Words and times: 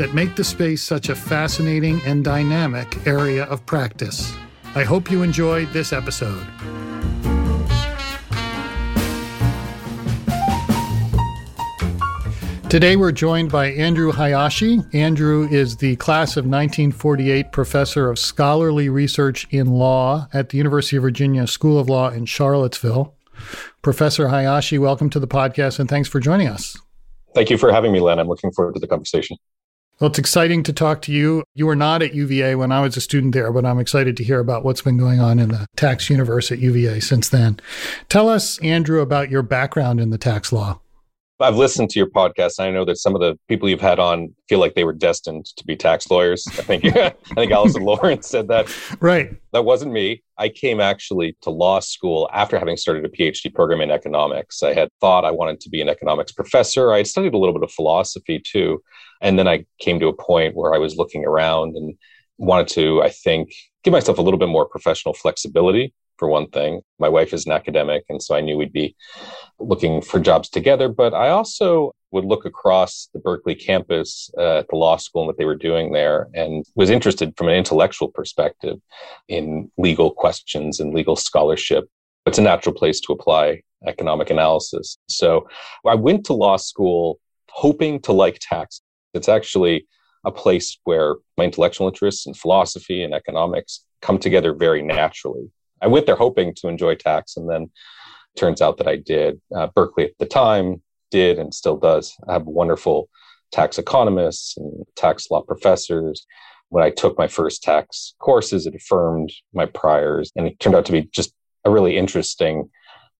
that 0.00 0.14
make 0.14 0.34
the 0.34 0.42
space 0.42 0.82
such 0.82 1.10
a 1.10 1.14
fascinating 1.14 2.00
and 2.06 2.24
dynamic 2.24 3.06
area 3.06 3.44
of 3.44 3.66
practice. 3.66 4.34
I 4.74 4.82
hope 4.82 5.10
you 5.10 5.22
enjoyed 5.22 5.70
this 5.74 5.92
episode. 5.92 6.42
Today 12.70 12.96
we're 12.96 13.12
joined 13.12 13.52
by 13.52 13.72
Andrew 13.72 14.10
Hayashi. 14.10 14.80
Andrew 14.94 15.46
is 15.50 15.76
the 15.76 15.96
class 15.96 16.38
of 16.38 16.46
1948 16.46 17.52
professor 17.52 18.08
of 18.08 18.18
scholarly 18.18 18.88
research 18.88 19.46
in 19.50 19.66
law 19.66 20.28
at 20.32 20.48
the 20.48 20.56
University 20.56 20.96
of 20.96 21.02
Virginia 21.02 21.46
School 21.46 21.78
of 21.78 21.90
Law 21.90 22.08
in 22.08 22.24
Charlottesville. 22.24 23.14
Professor 23.82 24.28
Hayashi, 24.28 24.78
welcome 24.78 25.10
to 25.10 25.20
the 25.20 25.28
podcast 25.28 25.78
and 25.78 25.90
thanks 25.90 26.08
for 26.08 26.20
joining 26.20 26.48
us. 26.48 26.74
Thank 27.34 27.50
you 27.50 27.58
for 27.58 27.70
having 27.70 27.92
me, 27.92 28.00
Len. 28.00 28.18
I'm 28.18 28.28
looking 28.28 28.50
forward 28.50 28.72
to 28.72 28.80
the 28.80 28.88
conversation. 28.88 29.36
Well, 30.00 30.08
it's 30.08 30.18
exciting 30.18 30.62
to 30.62 30.72
talk 30.72 31.02
to 31.02 31.12
you. 31.12 31.44
You 31.54 31.66
were 31.66 31.76
not 31.76 32.00
at 32.00 32.14
UVA 32.14 32.54
when 32.54 32.72
I 32.72 32.80
was 32.80 32.96
a 32.96 33.02
student 33.02 33.34
there, 33.34 33.52
but 33.52 33.66
I'm 33.66 33.78
excited 33.78 34.16
to 34.16 34.24
hear 34.24 34.40
about 34.40 34.64
what's 34.64 34.80
been 34.80 34.96
going 34.96 35.20
on 35.20 35.38
in 35.38 35.50
the 35.50 35.66
tax 35.76 36.08
universe 36.08 36.50
at 36.50 36.58
UVA 36.58 37.00
since 37.00 37.28
then. 37.28 37.60
Tell 38.08 38.30
us, 38.30 38.58
Andrew, 38.60 39.02
about 39.02 39.28
your 39.28 39.42
background 39.42 40.00
in 40.00 40.08
the 40.08 40.16
tax 40.16 40.52
law. 40.52 40.80
I've 41.40 41.56
listened 41.56 41.90
to 41.90 41.98
your 41.98 42.08
podcast. 42.08 42.58
And 42.58 42.68
I 42.68 42.70
know 42.70 42.84
that 42.84 42.98
some 42.98 43.14
of 43.14 43.20
the 43.20 43.38
people 43.48 43.68
you've 43.68 43.80
had 43.80 43.98
on 43.98 44.34
feel 44.48 44.58
like 44.58 44.74
they 44.74 44.84
were 44.84 44.92
destined 44.92 45.46
to 45.56 45.64
be 45.64 45.76
tax 45.76 46.10
lawyers. 46.10 46.46
I 46.46 46.62
think 46.62 46.84
I 46.96 47.12
think 47.34 47.52
Allison 47.52 47.82
Lawrence 47.82 48.28
said 48.28 48.48
that. 48.48 48.74
Right. 49.00 49.34
That 49.52 49.64
wasn't 49.64 49.92
me. 49.92 50.22
I 50.38 50.48
came 50.48 50.80
actually 50.80 51.36
to 51.42 51.50
law 51.50 51.80
school 51.80 52.28
after 52.32 52.58
having 52.58 52.76
started 52.76 53.04
a 53.04 53.08
PhD 53.08 53.54
program 53.54 53.80
in 53.80 53.90
economics. 53.90 54.62
I 54.62 54.74
had 54.74 54.88
thought 55.00 55.24
I 55.24 55.30
wanted 55.30 55.60
to 55.60 55.70
be 55.70 55.80
an 55.80 55.88
economics 55.88 56.32
professor. 56.32 56.92
I 56.92 56.98
had 56.98 57.06
studied 57.06 57.34
a 57.34 57.38
little 57.38 57.54
bit 57.54 57.62
of 57.62 57.72
philosophy 57.72 58.40
too. 58.40 58.82
And 59.20 59.38
then 59.38 59.46
I 59.46 59.66
came 59.78 60.00
to 60.00 60.08
a 60.08 60.14
point 60.14 60.56
where 60.56 60.74
I 60.74 60.78
was 60.78 60.96
looking 60.96 61.24
around 61.24 61.76
and 61.76 61.94
wanted 62.38 62.68
to, 62.68 63.02
I 63.02 63.10
think, 63.10 63.52
give 63.84 63.92
myself 63.92 64.18
a 64.18 64.22
little 64.22 64.38
bit 64.38 64.48
more 64.48 64.66
professional 64.66 65.14
flexibility 65.14 65.94
for 66.20 66.28
one 66.28 66.48
thing. 66.50 66.82
My 67.00 67.08
wife 67.08 67.32
is 67.32 67.46
an 67.46 67.52
academic, 67.52 68.04
and 68.10 68.22
so 68.22 68.36
I 68.36 68.42
knew 68.42 68.56
we'd 68.56 68.72
be 68.72 68.94
looking 69.58 70.02
for 70.02 70.20
jobs 70.20 70.48
together. 70.50 70.88
But 70.88 71.14
I 71.14 71.30
also 71.30 71.92
would 72.12 72.26
look 72.26 72.44
across 72.44 73.08
the 73.14 73.20
Berkeley 73.20 73.54
campus 73.54 74.30
uh, 74.36 74.58
at 74.58 74.68
the 74.68 74.76
law 74.76 74.96
school 74.98 75.22
and 75.22 75.26
what 75.28 75.38
they 75.38 75.46
were 75.46 75.56
doing 75.56 75.92
there, 75.92 76.28
and 76.34 76.64
was 76.76 76.90
interested 76.90 77.34
from 77.36 77.48
an 77.48 77.54
intellectual 77.54 78.08
perspective 78.08 78.76
in 79.28 79.72
legal 79.78 80.10
questions 80.12 80.78
and 80.78 80.94
legal 80.94 81.16
scholarship. 81.16 81.88
It's 82.26 82.38
a 82.38 82.42
natural 82.42 82.74
place 82.74 83.00
to 83.00 83.12
apply 83.14 83.62
economic 83.86 84.28
analysis. 84.30 84.98
So 85.08 85.48
I 85.86 85.94
went 85.94 86.26
to 86.26 86.34
law 86.34 86.58
school 86.58 87.18
hoping 87.48 88.00
to 88.02 88.12
like 88.12 88.38
tax. 88.40 88.82
It's 89.14 89.28
actually 89.28 89.86
a 90.24 90.30
place 90.30 90.78
where 90.84 91.16
my 91.38 91.44
intellectual 91.44 91.88
interests 91.88 92.26
in 92.26 92.34
philosophy 92.34 93.02
and 93.02 93.14
economics 93.14 93.84
come 94.02 94.18
together 94.18 94.52
very 94.52 94.82
naturally. 94.82 95.50
I 95.80 95.86
went 95.86 96.06
there 96.06 96.16
hoping 96.16 96.54
to 96.56 96.68
enjoy 96.68 96.94
tax, 96.94 97.36
and 97.36 97.48
then 97.48 97.70
turns 98.36 98.62
out 98.62 98.76
that 98.78 98.88
I 98.88 98.96
did. 98.96 99.40
Uh, 99.54 99.68
Berkeley 99.68 100.04
at 100.04 100.18
the 100.18 100.26
time 100.26 100.82
did 101.10 101.38
and 101.38 101.52
still 101.52 101.76
does 101.76 102.16
have 102.28 102.46
wonderful 102.46 103.08
tax 103.52 103.78
economists 103.78 104.56
and 104.56 104.84
tax 104.96 105.30
law 105.30 105.42
professors. 105.42 106.26
When 106.68 106.84
I 106.84 106.90
took 106.90 107.18
my 107.18 107.26
first 107.26 107.62
tax 107.62 108.14
courses, 108.20 108.66
it 108.66 108.74
affirmed 108.74 109.32
my 109.52 109.66
priors, 109.66 110.30
and 110.36 110.46
it 110.46 110.60
turned 110.60 110.76
out 110.76 110.86
to 110.86 110.92
be 110.92 111.08
just 111.12 111.32
a 111.64 111.70
really 111.70 111.96
interesting 111.96 112.70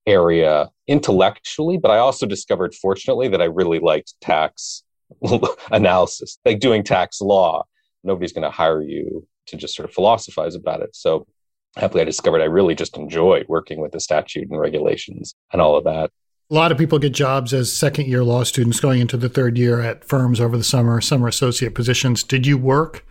area 0.06 0.70
intellectually. 0.86 1.76
But 1.76 1.90
I 1.90 1.98
also 1.98 2.26
discovered, 2.26 2.74
fortunately, 2.74 3.28
that 3.28 3.42
I 3.42 3.46
really 3.46 3.80
liked 3.80 4.14
tax 4.20 4.84
analysis, 5.72 6.38
like 6.44 6.60
doing 6.60 6.84
tax 6.84 7.20
law. 7.20 7.64
Nobody's 8.04 8.32
going 8.32 8.44
to 8.44 8.50
hire 8.50 8.82
you 8.82 9.26
to 9.46 9.56
just 9.56 9.74
sort 9.74 9.88
of 9.88 9.94
philosophize 9.94 10.54
about 10.54 10.80
it. 10.80 10.94
So 10.94 11.26
happily, 11.76 12.02
I 12.02 12.04
discovered 12.04 12.40
I 12.40 12.46
really 12.46 12.74
just 12.74 12.96
enjoy 12.96 13.44
working 13.48 13.80
with 13.80 13.92
the 13.92 14.00
statute 14.00 14.50
and 14.50 14.60
regulations 14.60 15.34
and 15.52 15.60
all 15.60 15.76
of 15.76 15.84
that. 15.84 16.10
A 16.50 16.54
lot 16.54 16.72
of 16.72 16.78
people 16.78 16.98
get 16.98 17.12
jobs 17.12 17.54
as 17.54 17.72
second 17.72 18.08
year 18.08 18.24
law 18.24 18.42
students 18.42 18.80
going 18.80 19.00
into 19.00 19.16
the 19.16 19.28
third 19.28 19.56
year 19.56 19.80
at 19.80 20.04
firms 20.04 20.40
over 20.40 20.56
the 20.56 20.64
summer, 20.64 21.00
summer 21.00 21.28
associate 21.28 21.74
positions. 21.74 22.24
Did 22.24 22.46
you 22.46 22.58
work 22.58 23.06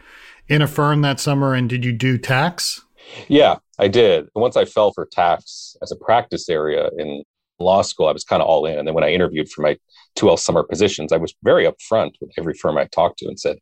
in 0.49 0.61
a 0.61 0.67
firm 0.67 1.01
that 1.03 1.21
summer 1.21 1.53
and 1.53 1.69
did 1.69 1.85
you 1.85 1.93
do 1.93 2.17
tax? 2.17 2.81
Yeah, 3.27 3.57
I 3.77 3.87
did. 3.87 4.27
Once 4.35 4.57
I 4.57 4.65
fell 4.65 4.91
for 4.91 5.05
tax 5.05 5.77
as 5.81 5.91
a 5.91 5.95
practice 5.95 6.49
area 6.49 6.89
in 6.97 7.23
law 7.59 7.81
school, 7.81 8.07
I 8.07 8.11
was 8.11 8.23
kind 8.23 8.41
of 8.41 8.47
all 8.47 8.65
in. 8.65 8.77
And 8.77 8.87
then 8.87 8.95
when 8.95 9.03
I 9.03 9.11
interviewed 9.11 9.49
for 9.49 9.61
my 9.61 9.77
2L 10.17 10.37
summer 10.37 10.63
positions, 10.63 11.13
I 11.13 11.17
was 11.17 11.33
very 11.43 11.65
upfront 11.65 12.11
with 12.19 12.31
every 12.37 12.53
firm 12.53 12.77
I 12.77 12.85
talked 12.85 13.19
to 13.19 13.27
and 13.27 13.39
said, 13.39 13.57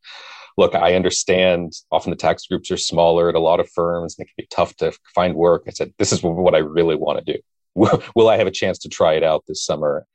look, 0.57 0.73
I 0.73 0.95
understand 0.95 1.73
often 1.91 2.09
the 2.09 2.15
tax 2.15 2.47
groups 2.47 2.71
are 2.71 2.77
smaller 2.77 3.29
at 3.29 3.35
a 3.35 3.39
lot 3.39 3.59
of 3.59 3.69
firms 3.69 4.17
and 4.17 4.25
it 4.25 4.29
can 4.29 4.43
be 4.43 4.47
tough 4.49 4.75
to 4.77 4.91
find 5.13 5.35
work. 5.35 5.63
I 5.67 5.71
said, 5.71 5.93
this 5.97 6.11
is 6.11 6.23
what 6.23 6.55
I 6.55 6.59
really 6.59 6.95
want 6.95 7.23
to 7.23 7.33
do. 7.33 7.39
Will 8.15 8.27
I 8.27 8.37
have 8.37 8.47
a 8.47 8.51
chance 8.51 8.79
to 8.79 8.89
try 8.89 9.13
it 9.13 9.23
out 9.23 9.43
this 9.47 9.63
summer? 9.63 10.05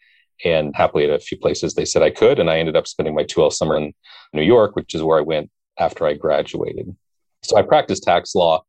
And 0.45 0.75
happily, 0.75 1.05
at 1.05 1.11
a 1.11 1.21
few 1.21 1.39
places, 1.39 1.75
they 1.75 1.85
said 1.85 2.03
I 2.03 2.11
could. 2.11 2.41
And 2.41 2.51
I 2.51 2.59
ended 2.59 2.75
up 2.75 2.89
spending 2.89 3.15
my 3.15 3.23
2L 3.23 3.53
summer 3.53 3.77
in 3.77 3.93
New 4.33 4.43
York, 4.43 4.75
which 4.75 4.95
is 4.95 5.03
where 5.03 5.19
I 5.19 5.23
went 5.23 5.51
after 5.79 6.05
I 6.05 6.15
graduated. 6.15 6.97
So 7.43 7.57
I 7.57 7.63
practiced 7.63 8.03
tax 8.03 8.35
law 8.35 8.65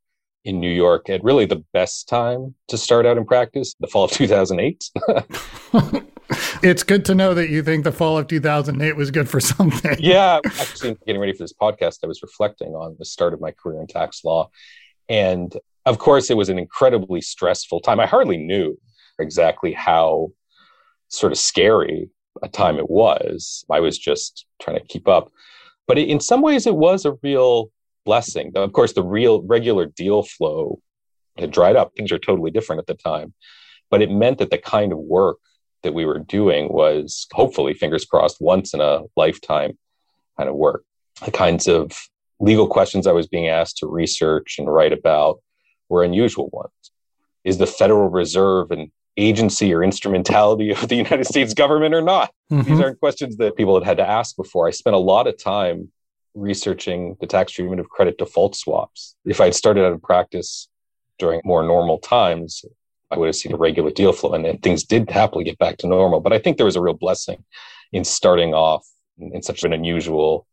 in 0.46 0.60
New 0.60 0.70
York 0.70 1.10
at 1.10 1.24
really 1.24 1.46
the 1.46 1.64
best 1.74 2.08
time 2.08 2.54
to 2.68 2.78
start 2.78 3.08
out 3.08 3.18
in 3.18 3.26
practice, 3.26 3.74
the 3.80 3.88
fall 3.88 4.04
of 4.04 4.12
2008. 4.12 4.90
it's 6.64 6.84
good 6.84 7.06
to 7.06 7.16
know 7.16 7.34
that 7.34 7.50
you 7.50 7.64
think 7.64 7.84
the 7.84 7.92
fall 7.92 8.18
of 8.18 8.28
2008 8.28 8.96
was 8.96 9.12
good 9.12 9.30
for 9.30 9.40
something. 9.40 9.96
yeah. 10.00 10.40
Actually, 10.46 10.98
getting 11.06 11.22
ready 11.22 11.34
for 11.34 11.44
this 11.44 11.54
podcast, 11.54 12.00
I 12.04 12.08
was 12.08 12.22
reflecting 12.22 12.70
on 12.70 12.96
the 13.00 13.06
start 13.06 13.34
of 13.34 13.42
my 13.42 13.52
career 13.52 13.82
in 13.82 13.88
tax 13.88 14.24
law. 14.24 14.50
And 15.10 15.56
of 15.86 15.98
course, 15.98 16.30
it 16.30 16.38
was 16.38 16.50
an 16.50 16.58
incredibly 16.58 17.22
stressful 17.22 17.82
time. 17.82 18.00
I 18.00 18.06
hardly 18.06 18.38
knew 18.38 18.78
exactly 19.20 19.74
how 19.74 20.30
sort 21.10 21.32
of 21.32 21.38
scary 21.38 22.10
a 22.42 22.48
time 22.48 22.78
it 22.78 22.90
was. 22.90 23.66
I 23.70 23.80
was 23.80 23.98
just 23.98 24.46
trying 24.62 24.80
to 24.80 24.86
keep 24.86 25.08
up. 25.08 25.32
But 25.88 25.98
in 25.98 26.20
some 26.20 26.42
ways, 26.42 26.66
it 26.66 26.76
was 26.76 27.06
a 27.06 27.18
real 27.22 27.72
blessing. 28.06 28.52
Of 28.56 28.74
course, 28.74 28.94
the 28.94 29.04
real 29.04 29.42
regular 29.42 29.86
deal 29.86 30.24
flow 30.24 30.80
had 31.38 31.52
dried 31.52 31.76
up. 31.76 31.94
Things 31.96 32.12
are 32.12 32.20
totally 32.20 32.52
different 32.52 32.80
at 32.80 32.88
the 32.88 32.96
time. 32.96 33.34
But 33.90 34.02
it 34.02 34.10
meant 34.10 34.40
that 34.40 34.50
the 34.50 34.58
kind 34.58 34.92
of 34.92 34.98
work 34.98 35.38
that 35.84 35.94
we 35.94 36.06
were 36.06 36.20
doing 36.20 36.72
was 36.72 37.28
hopefully, 37.32 37.74
fingers 37.74 38.06
crossed, 38.06 38.42
once 38.42 38.74
in 38.74 38.82
a 38.82 39.02
lifetime 39.16 39.78
kind 40.38 40.50
of 40.50 40.56
work. 40.56 40.84
The 41.24 41.32
kinds 41.32 41.68
of 41.68 41.92
legal 42.40 42.68
questions 42.68 43.06
I 43.06 43.12
was 43.12 43.28
being 43.28 43.48
asked 43.48 43.78
to 43.78 43.88
research 43.88 44.56
and 44.58 44.72
write 44.72 44.94
about 44.94 45.42
were 45.90 46.04
unusual 46.04 46.50
ones. 46.52 46.72
Is 47.44 47.58
the 47.58 47.68
Federal 47.68 48.10
Reserve 48.10 48.72
an 48.72 48.92
agency 49.16 49.74
or 49.74 49.84
instrumentality 49.84 50.72
of 50.72 50.88
the 50.88 50.96
United 50.96 51.28
States 51.28 51.54
government 51.54 51.94
or 51.94 52.02
not? 52.02 52.32
Mm-hmm. 52.52 52.70
These 52.70 52.80
aren't 52.80 53.00
questions 53.00 53.38
that 53.38 53.56
people 53.56 53.76
had 53.76 53.86
had 53.86 53.98
to 53.98 54.10
ask 54.10 54.36
before. 54.36 54.68
I 54.68 54.72
spent 54.72 54.96
a 54.96 55.00
lot 55.00 55.28
of 55.28 55.38
time 55.38 55.92
researching 56.34 57.16
the 57.22 57.28
tax 57.28 57.52
treatment 57.52 57.80
of 57.80 57.90
credit 57.90 58.18
default 58.18 58.56
swaps. 58.56 59.16
If 59.26 59.40
I 59.40 59.46
had 59.46 59.56
started 59.56 59.86
out 59.86 59.94
in 59.94 60.00
practice 60.00 60.68
during 61.20 61.42
more 61.44 61.64
normal 61.64 62.00
times, 62.00 62.66
I 63.14 63.18
would 63.18 63.28
have 63.28 63.36
seen 63.36 63.54
a 63.54 63.58
regular 63.58 63.92
deal 63.92 64.14
flow 64.14 64.34
and, 64.34 64.46
and 64.46 64.62
things 64.62 64.84
did 64.84 65.10
happily 65.10 65.44
get 65.44 65.58
back 65.58 65.78
to 65.78 65.88
normal. 65.88 66.20
But 66.20 66.34
I 66.34 66.40
think 66.40 66.58
there 66.58 66.66
was 66.66 66.76
a 66.76 66.82
real 66.82 66.94
blessing 66.94 67.44
in 67.92 68.04
starting 68.04 68.54
off 68.54 68.86
in, 69.20 69.36
in 69.36 69.42
such 69.42 69.64
an 69.64 69.74
unusual 69.74 70.48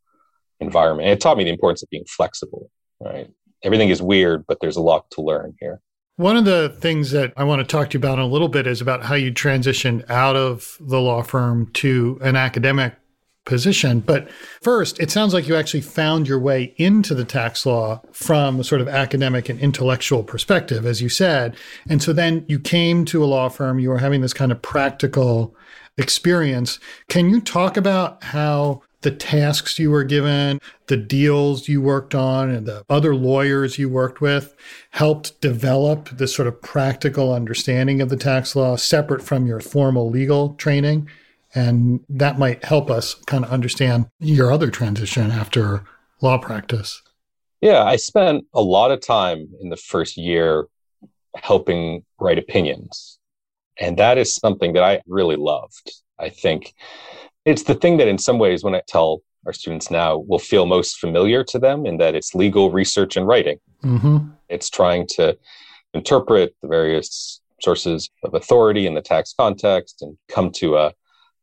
environment. 0.61 1.09
And 1.09 1.13
it 1.13 1.21
taught 1.21 1.39
me 1.39 1.45
the 1.45 1.51
importance 1.51 1.83
of 1.83 1.91
being 1.91 2.05
flexible, 2.05 2.71
right? 3.01 3.31
Everything 3.63 3.89
is 3.89 4.03
weird, 4.03 4.45
but 4.47 4.59
there's 4.61 4.77
a 4.77 4.83
lot 4.83 5.11
to 5.13 5.23
learn 5.23 5.55
here. 5.61 5.81
One 6.17 6.37
of 6.37 6.45
the 6.45 6.77
things 6.81 7.13
that 7.13 7.33
I 7.37 7.45
want 7.45 7.61
to 7.61 7.65
talk 7.65 7.91
to 7.91 7.95
you 7.95 8.01
about 8.01 8.19
in 8.19 8.25
a 8.25 8.27
little 8.27 8.49
bit 8.49 8.67
is 8.67 8.83
about 8.83 9.05
how 9.05 9.15
you 9.15 9.33
transitioned 9.33 10.09
out 10.11 10.37
of 10.37 10.77
the 10.79 11.01
law 11.01 11.23
firm 11.23 11.71
to 11.75 12.19
an 12.21 12.37
academic 12.37 12.95
position. 13.45 14.01
But 14.01 14.31
first, 14.63 15.01
it 15.01 15.11
sounds 15.11 15.35
like 15.35 15.49
you 15.49 15.57
actually 15.57 15.81
found 15.81 16.29
your 16.29 16.39
way 16.39 16.75
into 16.77 17.15
the 17.15 17.25
tax 17.25 17.65
law 17.67 18.03
from 18.13 18.61
a 18.61 18.65
sort 18.65 18.81
of 18.81 18.89
academic 18.89 19.49
and 19.49 19.59
intellectual 19.59 20.23
perspective, 20.23 20.87
as 20.87 21.01
you 21.01 21.09
said. 21.09 21.57
And 21.89 22.03
so 22.03 22.13
then 22.13 22.45
you 22.49 22.59
came 22.59 23.05
to 23.07 23.25
a 23.25 23.27
law 23.27 23.49
firm, 23.49 23.79
you 23.79 23.89
were 23.89 23.99
having 23.99 24.21
this 24.21 24.35
kind 24.35 24.53
of 24.53 24.63
practical 24.63 25.55
experience. 25.97 26.79
Can 27.09 27.31
you 27.31 27.41
talk 27.41 27.77
about 27.77 28.23
how 28.25 28.83
the 29.03 29.11
tasks 29.11 29.79
you 29.79 29.91
were 29.91 30.05
given, 30.05 30.61
the 30.87 30.97
deals 30.97 31.69
you 31.69 31.81
worked 31.81 32.15
on, 32.15 32.51
and 32.51 32.67
the 32.67 32.85
other 32.91 33.15
lawyers 33.15 33.79
you 33.79 33.89
worked 33.89 34.21
with 34.21 34.55
helped 34.91 35.41
develop 35.41 36.11
this 36.11 36.35
sort 36.35 36.47
of 36.47 36.61
practical 36.61 37.33
understanding 37.33 38.03
of 38.03 38.11
the 38.11 38.17
tax 38.17 38.55
law 38.55 38.77
separate 38.77 39.23
from 39.23 39.47
your 39.47 39.61
formal 39.61 40.11
legal 40.11 40.55
training. 40.55 41.09
And 41.55 42.01
that 42.09 42.39
might 42.39 42.65
help 42.65 42.91
us 42.91 43.15
kind 43.27 43.45
of 43.45 43.51
understand 43.51 44.07
your 44.19 44.53
other 44.53 44.71
transition 44.71 45.31
after 45.31 45.85
law 46.21 46.39
practice. 46.39 47.03
Yeah, 47.61 47.83
I 47.83 47.97
spent 47.97 48.45
a 48.55 48.63
lot 48.63 48.91
of 48.91 49.01
time 49.01 49.49
in 49.61 49.69
the 49.69 49.77
first 49.77 50.17
year 50.17 50.67
helping 51.35 52.05
write 52.19 52.39
opinions. 52.39 53.19
And 53.79 53.97
that 53.99 54.19
is 54.19 54.35
something 54.35 54.75
that 54.75 54.83
I 54.83 55.01
really 55.07 55.37
loved. 55.37 55.91
I 56.19 56.29
think 56.29 56.75
it's 57.45 57.63
the 57.65 57.75
thing 57.75 57.97
that, 57.97 58.09
in 58.09 58.19
some 58.19 58.39
ways, 58.39 58.63
when 58.63 58.75
I 58.75 58.83
tell 58.87 59.23
our 59.47 59.53
students 59.53 59.91
now, 59.91 60.19
will 60.19 60.39
feel 60.39 60.67
most 60.67 60.99
familiar 60.99 61.43
to 61.45 61.59
them 61.59 61.87
in 61.87 61.97
that 61.97 62.15
it's 62.15 62.35
legal 62.35 62.71
research 62.71 63.17
and 63.17 63.27
writing. 63.27 63.59
Mm-hmm. 63.83 64.31
It's 64.49 64.69
trying 64.69 65.07
to 65.15 65.37
interpret 65.95 66.55
the 66.61 66.69
various 66.69 67.41
sources 67.61 68.11
of 68.23 68.35
authority 68.35 68.87
in 68.87 68.95
the 68.95 69.03
tax 69.03 69.35
context 69.39 70.03
and 70.03 70.17
come 70.29 70.51
to 70.53 70.77
a 70.77 70.93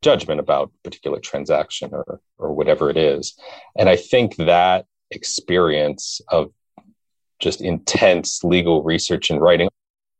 judgment 0.02 0.40
about 0.40 0.70
a 0.74 0.82
particular 0.84 1.18
transaction 1.20 1.90
or, 1.92 2.20
or 2.38 2.52
whatever 2.52 2.90
it 2.90 2.96
is. 2.96 3.38
And 3.76 3.88
I 3.88 3.96
think 3.96 4.36
that 4.36 4.86
experience 5.10 6.20
of 6.28 6.52
just 7.40 7.60
intense 7.60 8.42
legal 8.44 8.82
research 8.82 9.30
and 9.30 9.40
writing 9.40 9.68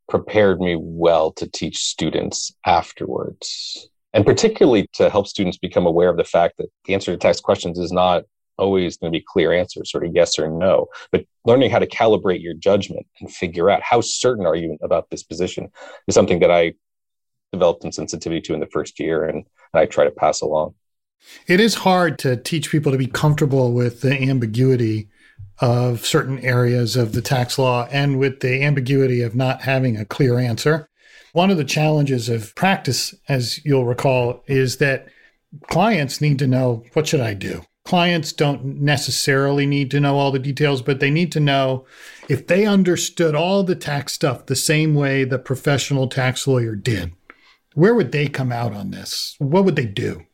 prepared 0.08 0.60
me 0.60 0.76
well 0.78 1.32
to 1.32 1.48
teach 1.48 1.84
students 1.84 2.52
afterwards 2.64 3.88
and 4.14 4.24
particularly 4.24 4.88
to 4.94 5.10
help 5.10 5.26
students 5.26 5.58
become 5.58 5.86
aware 5.86 6.08
of 6.08 6.16
the 6.16 6.24
fact 6.24 6.56
that 6.58 6.68
the 6.84 6.94
answer 6.94 7.12
to 7.12 7.18
tax 7.18 7.40
questions 7.40 7.78
is 7.78 7.92
not 7.92 8.24
always 8.56 8.96
going 8.96 9.12
to 9.12 9.16
be 9.16 9.24
clear 9.26 9.52
answers, 9.52 9.90
sort 9.90 10.04
of 10.04 10.12
yes 10.14 10.38
or 10.38 10.50
no, 10.50 10.86
but 11.12 11.24
learning 11.44 11.70
how 11.70 11.78
to 11.78 11.86
calibrate 11.86 12.42
your 12.42 12.54
judgment 12.54 13.06
and 13.20 13.32
figure 13.32 13.70
out 13.70 13.82
how 13.82 14.00
certain 14.00 14.46
are 14.46 14.56
you 14.56 14.76
about 14.82 15.08
this 15.10 15.22
position 15.22 15.68
is 16.08 16.14
something 16.14 16.40
that 16.40 16.50
I 16.50 16.74
developed 17.52 17.82
some 17.82 17.92
sensitivity 17.92 18.40
to 18.42 18.54
in 18.54 18.60
the 18.60 18.66
first 18.66 19.00
year 19.00 19.24
and, 19.24 19.44
and 19.72 19.80
I 19.80 19.86
try 19.86 20.04
to 20.04 20.10
pass 20.10 20.40
along. 20.40 20.74
It 21.46 21.60
is 21.60 21.74
hard 21.74 22.18
to 22.20 22.36
teach 22.36 22.70
people 22.70 22.92
to 22.92 22.98
be 22.98 23.06
comfortable 23.06 23.72
with 23.72 24.02
the 24.02 24.14
ambiguity 24.28 25.08
of 25.60 26.06
certain 26.06 26.38
areas 26.40 26.94
of 26.96 27.12
the 27.12 27.22
tax 27.22 27.58
law 27.58 27.88
and 27.90 28.18
with 28.18 28.40
the 28.40 28.62
ambiguity 28.62 29.22
of 29.22 29.34
not 29.34 29.62
having 29.62 29.96
a 29.96 30.04
clear 30.04 30.38
answer. 30.38 30.88
One 31.32 31.50
of 31.50 31.56
the 31.56 31.64
challenges 31.64 32.28
of 32.28 32.54
practice, 32.54 33.14
as 33.28 33.64
you'll 33.64 33.84
recall, 33.84 34.44
is 34.46 34.76
that 34.76 35.08
clients 35.68 36.20
need 36.20 36.38
to 36.38 36.46
know 36.46 36.84
what 36.92 37.06
should 37.06 37.20
I 37.20 37.34
do? 37.34 37.62
Clients 37.84 38.32
don't 38.32 38.64
necessarily 38.82 39.66
need 39.66 39.90
to 39.90 40.00
know 40.00 40.16
all 40.16 40.30
the 40.30 40.38
details, 40.38 40.82
but 40.82 41.00
they 41.00 41.10
need 41.10 41.32
to 41.32 41.40
know 41.40 41.86
if 42.28 42.46
they 42.46 42.66
understood 42.66 43.34
all 43.34 43.62
the 43.62 43.74
tax 43.74 44.12
stuff 44.12 44.46
the 44.46 44.56
same 44.56 44.94
way 44.94 45.24
the 45.24 45.38
professional 45.38 46.06
tax 46.06 46.46
lawyer 46.46 46.76
did, 46.76 47.12
where 47.78 47.94
would 47.94 48.10
they 48.10 48.28
come 48.28 48.50
out 48.50 48.72
on 48.72 48.90
this? 48.90 49.36
What 49.38 49.64
would 49.64 49.76
they 49.76 49.86
do? 49.86 50.24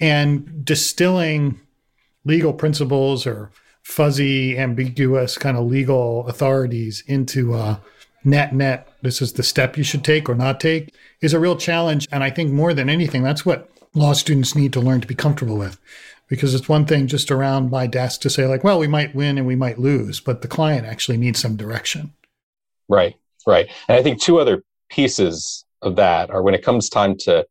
And 0.00 0.64
distilling 0.64 1.60
legal 2.24 2.52
principles 2.52 3.26
or 3.26 3.50
fuzzy, 3.82 4.56
ambiguous 4.56 5.36
kind 5.36 5.56
of 5.56 5.66
legal 5.66 6.26
authorities 6.28 7.02
into 7.06 7.54
net 8.24 8.54
net 8.54 8.88
this 9.02 9.20
is 9.20 9.34
the 9.34 9.42
step 9.42 9.76
you 9.76 9.84
should 9.84 10.02
take 10.02 10.28
or 10.28 10.34
not 10.34 10.58
take 10.58 10.94
is 11.20 11.34
a 11.34 11.38
real 11.38 11.56
challenge 11.56 12.08
and 12.10 12.24
i 12.24 12.30
think 12.30 12.50
more 12.50 12.72
than 12.72 12.88
anything 12.88 13.22
that's 13.22 13.44
what 13.44 13.68
law 13.94 14.12
students 14.12 14.56
need 14.56 14.72
to 14.72 14.80
learn 14.80 15.00
to 15.00 15.06
be 15.06 15.14
comfortable 15.14 15.56
with 15.56 15.78
because 16.28 16.54
it's 16.54 16.68
one 16.68 16.86
thing 16.86 17.06
just 17.06 17.30
around 17.30 17.70
my 17.70 17.86
desk 17.86 18.22
to 18.22 18.30
say 18.30 18.46
like 18.46 18.64
well 18.64 18.78
we 18.78 18.86
might 18.86 19.14
win 19.14 19.36
and 19.36 19.46
we 19.46 19.54
might 19.54 19.78
lose 19.78 20.20
but 20.20 20.40
the 20.40 20.48
client 20.48 20.86
actually 20.86 21.18
needs 21.18 21.38
some 21.38 21.56
direction 21.56 22.12
right 22.88 23.14
right 23.46 23.68
and 23.88 23.98
i 23.98 24.02
think 24.02 24.20
two 24.20 24.38
other 24.38 24.62
pieces 24.88 25.63
of 25.84 25.96
that 25.96 26.30
are 26.30 26.42
when 26.42 26.54
it 26.54 26.64
comes 26.64 26.88
time 26.88 27.16
to 27.16 27.46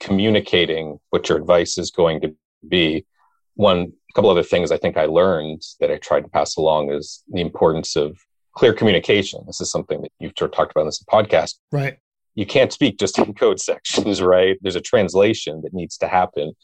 communicating 0.00 0.98
what 1.10 1.28
your 1.28 1.38
advice 1.38 1.78
is 1.78 1.90
going 1.90 2.20
to 2.20 2.34
be 2.68 3.06
one 3.54 3.92
a 4.10 4.12
couple 4.14 4.28
other 4.28 4.42
things 4.42 4.70
i 4.70 4.76
think 4.76 4.96
i 4.98 5.06
learned 5.06 5.62
that 5.80 5.90
i 5.90 5.96
tried 5.96 6.20
to 6.20 6.28
pass 6.28 6.56
along 6.56 6.92
is 6.92 7.22
the 7.32 7.40
importance 7.40 7.96
of 7.96 8.18
clear 8.56 8.72
communication. 8.72 9.44
This 9.46 9.60
is 9.60 9.70
something 9.70 10.00
that 10.02 10.10
you've 10.18 10.34
talked 10.34 10.72
about 10.72 10.80
in 10.80 10.86
this 10.86 11.04
podcast. 11.04 11.54
Right. 11.70 11.98
You 12.34 12.46
can't 12.46 12.72
speak 12.72 12.98
just 12.98 13.18
in 13.18 13.34
code 13.34 13.60
sections, 13.70 14.20
right? 14.20 14.56
There's 14.62 14.76
a 14.76 14.80
translation 14.80 15.60
that 15.62 15.72
needs 15.72 15.96
to 15.98 16.08
happen 16.08 16.54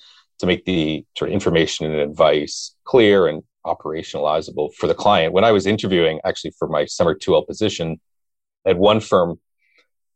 to 0.40 0.46
make 0.46 0.64
the 0.64 1.04
sort 1.16 1.28
of 1.30 1.34
information 1.34 1.86
and 1.86 2.00
advice 2.00 2.74
clear 2.84 3.28
and 3.28 3.42
operationalizable 3.64 4.74
for 4.74 4.88
the 4.88 4.94
client. 4.94 5.32
When 5.32 5.44
I 5.44 5.52
was 5.52 5.66
interviewing 5.66 6.18
actually 6.24 6.52
for 6.58 6.66
my 6.66 6.86
summer 6.86 7.14
2L 7.14 7.46
position 7.46 8.00
at 8.64 8.78
one 8.78 8.98
firm, 8.98 9.38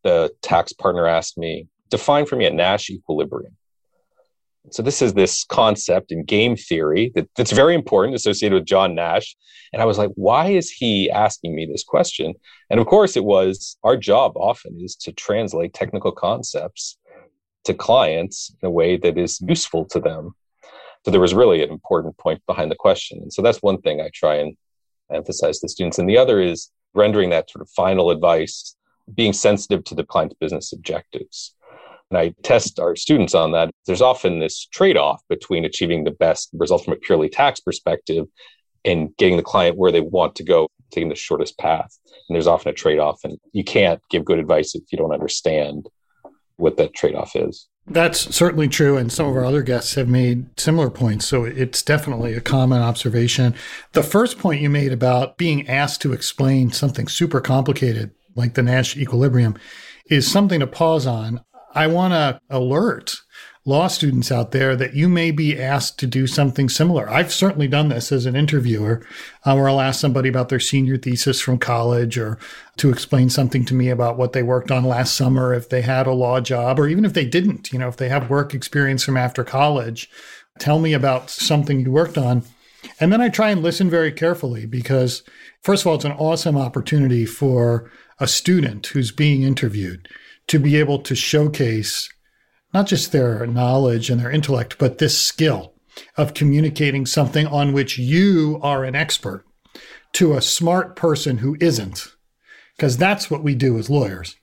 the 0.06 0.30
tax 0.40 0.72
partner 0.72 1.08
asked 1.08 1.36
me, 1.36 1.66
define 1.90 2.26
for 2.26 2.36
me 2.36 2.46
a 2.46 2.50
Nash 2.50 2.88
equilibrium. 2.90 3.56
So 4.70 4.82
this 4.82 5.02
is 5.02 5.14
this 5.14 5.44
concept 5.44 6.12
in 6.12 6.24
game 6.24 6.56
theory 6.56 7.10
that, 7.16 7.28
that's 7.36 7.50
very 7.50 7.74
important 7.74 8.14
associated 8.14 8.54
with 8.54 8.66
John 8.66 8.94
Nash. 8.94 9.36
And 9.72 9.82
I 9.82 9.84
was 9.84 9.98
like, 9.98 10.10
why 10.14 10.50
is 10.50 10.70
he 10.70 11.10
asking 11.10 11.56
me 11.56 11.66
this 11.66 11.82
question? 11.82 12.34
And 12.70 12.78
of 12.78 12.86
course 12.86 13.16
it 13.16 13.24
was 13.24 13.76
our 13.82 13.96
job 13.96 14.32
often 14.36 14.78
is 14.80 14.94
to 14.96 15.12
translate 15.12 15.74
technical 15.74 16.12
concepts 16.12 16.98
to 17.64 17.74
clients 17.74 18.54
in 18.62 18.66
a 18.66 18.70
way 18.70 18.96
that 18.96 19.18
is 19.18 19.40
useful 19.40 19.84
to 19.86 19.98
them. 19.98 20.36
So 21.04 21.10
there 21.10 21.20
was 21.20 21.34
really 21.34 21.64
an 21.64 21.70
important 21.70 22.16
point 22.18 22.42
behind 22.46 22.70
the 22.70 22.76
question. 22.76 23.18
And 23.22 23.32
so 23.32 23.42
that's 23.42 23.62
one 23.62 23.80
thing 23.80 24.00
I 24.00 24.10
try 24.14 24.36
and 24.36 24.56
emphasize 25.12 25.58
to 25.60 25.68
students. 25.68 25.98
And 25.98 26.08
the 26.08 26.18
other 26.18 26.40
is 26.40 26.70
rendering 26.94 27.30
that 27.30 27.50
sort 27.50 27.62
of 27.62 27.70
final 27.70 28.10
advice, 28.10 28.75
being 29.14 29.32
sensitive 29.32 29.84
to 29.84 29.94
the 29.94 30.04
client's 30.04 30.34
business 30.40 30.72
objectives 30.72 31.54
and 32.10 32.18
I 32.18 32.34
test 32.42 32.78
our 32.78 32.94
students 32.96 33.34
on 33.34 33.52
that, 33.52 33.70
there's 33.86 34.02
often 34.02 34.38
this 34.38 34.66
trade 34.66 34.96
off 34.96 35.22
between 35.28 35.64
achieving 35.64 36.04
the 36.04 36.12
best 36.12 36.50
result 36.52 36.84
from 36.84 36.94
a 36.94 36.96
purely 36.96 37.28
tax 37.28 37.60
perspective 37.60 38.26
and 38.84 39.16
getting 39.16 39.36
the 39.36 39.42
client 39.42 39.76
where 39.76 39.90
they 39.90 40.00
want 40.00 40.36
to 40.36 40.44
go, 40.44 40.68
taking 40.92 41.08
the 41.08 41.16
shortest 41.16 41.58
path. 41.58 41.98
And 42.28 42.36
there's 42.36 42.46
often 42.46 42.70
a 42.70 42.74
trade 42.74 43.00
off, 43.00 43.24
and 43.24 43.38
you 43.52 43.64
can't 43.64 44.00
give 44.10 44.24
good 44.24 44.38
advice 44.38 44.74
if 44.74 44.84
you 44.92 44.98
don't 44.98 45.12
understand 45.12 45.88
what 46.56 46.76
that 46.76 46.94
trade 46.94 47.16
off 47.16 47.34
is. 47.34 47.68
That's 47.88 48.34
certainly 48.34 48.68
true. 48.68 48.96
And 48.96 49.12
some 49.12 49.26
of 49.26 49.36
our 49.36 49.44
other 49.44 49.62
guests 49.62 49.94
have 49.94 50.08
made 50.08 50.58
similar 50.58 50.90
points. 50.90 51.26
So 51.26 51.44
it's 51.44 51.82
definitely 51.82 52.34
a 52.34 52.40
common 52.40 52.80
observation. 52.80 53.54
The 53.92 54.02
first 54.02 54.38
point 54.38 54.60
you 54.60 54.70
made 54.70 54.92
about 54.92 55.36
being 55.36 55.68
asked 55.68 56.02
to 56.02 56.12
explain 56.12 56.72
something 56.72 57.06
super 57.06 57.40
complicated 57.40 58.12
like 58.36 58.54
the 58.54 58.62
Nash 58.62 58.96
equilibrium 58.96 59.56
is 60.08 60.30
something 60.30 60.60
to 60.60 60.66
pause 60.66 61.06
on. 61.06 61.40
I 61.74 61.86
want 61.88 62.12
to 62.12 62.40
alert 62.48 63.16
law 63.66 63.88
students 63.88 64.30
out 64.30 64.52
there 64.52 64.76
that 64.76 64.94
you 64.94 65.08
may 65.08 65.32
be 65.32 65.60
asked 65.60 65.98
to 65.98 66.06
do 66.06 66.26
something 66.26 66.68
similar. 66.68 67.10
I've 67.10 67.32
certainly 67.32 67.66
done 67.66 67.88
this 67.88 68.12
as 68.12 68.24
an 68.24 68.36
interviewer, 68.36 69.04
uh, 69.44 69.54
where 69.54 69.68
I'll 69.68 69.80
ask 69.80 70.00
somebody 70.00 70.28
about 70.28 70.48
their 70.48 70.60
senior 70.60 70.96
thesis 70.96 71.40
from 71.40 71.58
college 71.58 72.16
or 72.16 72.38
to 72.76 72.90
explain 72.90 73.28
something 73.28 73.64
to 73.64 73.74
me 73.74 73.88
about 73.88 74.16
what 74.16 74.32
they 74.32 74.44
worked 74.44 74.70
on 74.70 74.84
last 74.84 75.16
summer 75.16 75.52
if 75.52 75.68
they 75.68 75.82
had 75.82 76.06
a 76.06 76.12
law 76.12 76.40
job, 76.40 76.78
or 76.78 76.86
even 76.86 77.04
if 77.04 77.12
they 77.12 77.26
didn't, 77.26 77.72
you 77.72 77.78
know, 77.78 77.88
if 77.88 77.96
they 77.96 78.08
have 78.08 78.30
work 78.30 78.54
experience 78.54 79.02
from 79.02 79.16
after 79.16 79.42
college. 79.42 80.08
Tell 80.60 80.78
me 80.78 80.92
about 80.92 81.28
something 81.28 81.80
you 81.80 81.90
worked 81.90 82.16
on. 82.16 82.44
And 83.00 83.12
then 83.12 83.20
I 83.20 83.28
try 83.28 83.50
and 83.50 83.62
listen 83.62 83.90
very 83.90 84.12
carefully 84.12 84.66
because, 84.66 85.22
first 85.62 85.82
of 85.82 85.86
all, 85.86 85.94
it's 85.96 86.04
an 86.04 86.12
awesome 86.12 86.56
opportunity 86.56 87.26
for 87.26 87.90
a 88.18 88.26
student 88.26 88.86
who's 88.88 89.10
being 89.12 89.42
interviewed 89.42 90.08
to 90.48 90.58
be 90.58 90.76
able 90.76 91.00
to 91.00 91.14
showcase 91.14 92.08
not 92.72 92.86
just 92.86 93.12
their 93.12 93.46
knowledge 93.46 94.10
and 94.10 94.20
their 94.20 94.30
intellect, 94.30 94.76
but 94.78 94.98
this 94.98 95.18
skill 95.18 95.74
of 96.16 96.34
communicating 96.34 97.06
something 97.06 97.46
on 97.46 97.72
which 97.72 97.98
you 97.98 98.58
are 98.62 98.84
an 98.84 98.94
expert 98.94 99.44
to 100.12 100.34
a 100.34 100.42
smart 100.42 100.96
person 100.96 101.38
who 101.38 101.56
isn't, 101.60 102.08
because 102.76 102.96
that's 102.96 103.30
what 103.30 103.42
we 103.42 103.54
do 103.54 103.78
as 103.78 103.90
lawyers. 103.90 104.36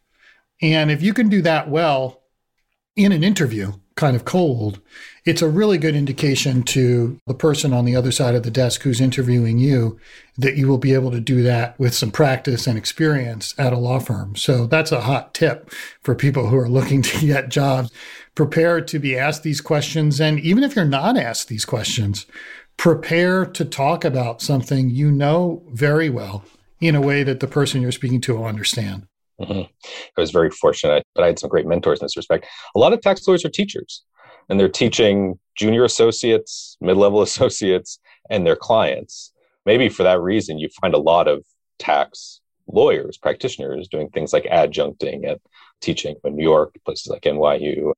And 0.61 0.89
if 0.89 1.01
you 1.01 1.13
can 1.13 1.29
do 1.29 1.41
that 1.41 1.69
well 1.69 2.23
in 2.95 3.11
an 3.11 3.23
interview, 3.23 3.73
kind 3.95 4.15
of 4.15 4.25
cold, 4.25 4.79
it's 5.25 5.41
a 5.41 5.47
really 5.47 5.77
good 5.77 5.95
indication 5.95 6.63
to 6.63 7.19
the 7.27 7.33
person 7.33 7.73
on 7.73 7.85
the 7.85 7.95
other 7.95 8.11
side 8.11 8.35
of 8.35 8.43
the 8.43 8.51
desk 8.51 8.81
who's 8.81 8.99
interviewing 8.99 9.57
you 9.57 9.99
that 10.37 10.57
you 10.57 10.67
will 10.67 10.77
be 10.77 10.93
able 10.93 11.11
to 11.11 11.19
do 11.19 11.43
that 11.43 11.79
with 11.79 11.93
some 11.93 12.11
practice 12.11 12.67
and 12.67 12.77
experience 12.77 13.53
at 13.57 13.73
a 13.73 13.77
law 13.77 13.99
firm. 13.99 14.35
So 14.35 14.65
that's 14.65 14.91
a 14.91 15.01
hot 15.01 15.33
tip 15.33 15.71
for 16.01 16.15
people 16.15 16.47
who 16.47 16.57
are 16.57 16.69
looking 16.69 17.01
to 17.03 17.19
get 17.25 17.49
jobs. 17.49 17.91
Prepare 18.35 18.81
to 18.81 18.99
be 18.99 19.17
asked 19.17 19.43
these 19.43 19.61
questions. 19.61 20.19
And 20.19 20.39
even 20.39 20.63
if 20.63 20.75
you're 20.75 20.85
not 20.85 21.17
asked 21.17 21.47
these 21.47 21.65
questions, 21.65 22.25
prepare 22.77 23.45
to 23.45 23.63
talk 23.63 24.03
about 24.03 24.41
something 24.41 24.89
you 24.89 25.11
know 25.11 25.63
very 25.69 26.09
well 26.09 26.43
in 26.81 26.95
a 26.95 27.01
way 27.01 27.23
that 27.23 27.39
the 27.39 27.47
person 27.47 27.81
you're 27.81 27.91
speaking 27.91 28.19
to 28.21 28.35
will 28.35 28.45
understand. 28.45 29.07
Mm-hmm. 29.41 29.61
I 30.17 30.21
was 30.21 30.31
very 30.31 30.51
fortunate, 30.51 31.03
but 31.15 31.23
I 31.23 31.27
had 31.27 31.39
some 31.39 31.49
great 31.49 31.65
mentors 31.65 31.99
in 31.99 32.05
this 32.05 32.17
respect. 32.17 32.45
A 32.75 32.79
lot 32.79 32.93
of 32.93 33.01
tax 33.01 33.27
lawyers 33.27 33.43
are 33.45 33.49
teachers. 33.49 34.03
and 34.49 34.59
they're 34.59 34.69
teaching 34.69 35.39
junior 35.55 35.83
associates, 35.83 36.77
mid 36.81 36.97
level 36.97 37.21
associates, 37.29 37.99
and 38.29 38.45
their 38.45 38.55
clients. 38.55 39.31
Maybe 39.65 39.89
for 39.89 40.03
that 40.03 40.21
reason, 40.21 40.59
you 40.59 40.69
find 40.81 40.93
a 40.93 40.99
lot 40.99 41.27
of 41.27 41.45
tax 41.79 42.41
lawyers, 42.67 43.17
practitioners 43.17 43.87
doing 43.87 44.09
things 44.09 44.33
like 44.33 44.45
adjuncting 44.45 45.25
at 45.25 45.39
teaching 45.81 46.15
in 46.23 46.35
New 46.35 46.43
York, 46.43 46.75
places 46.85 47.07
like 47.07 47.23
NYU. 47.23 47.93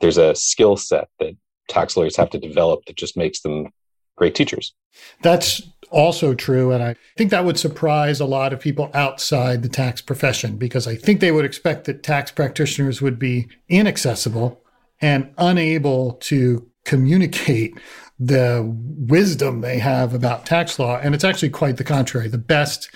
There's 0.00 0.18
a 0.18 0.34
skill 0.34 0.76
set 0.76 1.08
that 1.20 1.34
tax 1.68 1.96
lawyers 1.96 2.16
have 2.16 2.30
to 2.30 2.38
develop 2.38 2.84
that 2.86 2.96
just 2.96 3.16
makes 3.16 3.40
them 3.40 3.68
great 4.16 4.34
teachers. 4.34 4.74
That's 5.22 5.62
also 5.90 6.34
true. 6.34 6.72
And 6.72 6.82
I 6.82 6.96
think 7.16 7.30
that 7.30 7.44
would 7.44 7.58
surprise 7.58 8.20
a 8.20 8.26
lot 8.26 8.52
of 8.52 8.60
people 8.60 8.90
outside 8.94 9.62
the 9.62 9.68
tax 9.68 10.00
profession 10.00 10.56
because 10.56 10.86
I 10.86 10.96
think 10.96 11.20
they 11.20 11.32
would 11.32 11.44
expect 11.44 11.84
that 11.84 12.02
tax 12.02 12.30
practitioners 12.30 13.00
would 13.00 13.18
be 13.18 13.48
inaccessible 13.68 14.62
and 15.00 15.32
unable 15.38 16.14
to 16.14 16.66
communicate 16.84 17.78
the 18.18 18.64
wisdom 18.66 19.60
they 19.60 19.78
have 19.78 20.14
about 20.14 20.46
tax 20.46 20.78
law. 20.78 20.98
And 20.98 21.14
it's 21.14 21.24
actually 21.24 21.50
quite 21.50 21.76
the 21.76 21.84
contrary. 21.84 22.28
The 22.28 22.38
best 22.38 22.90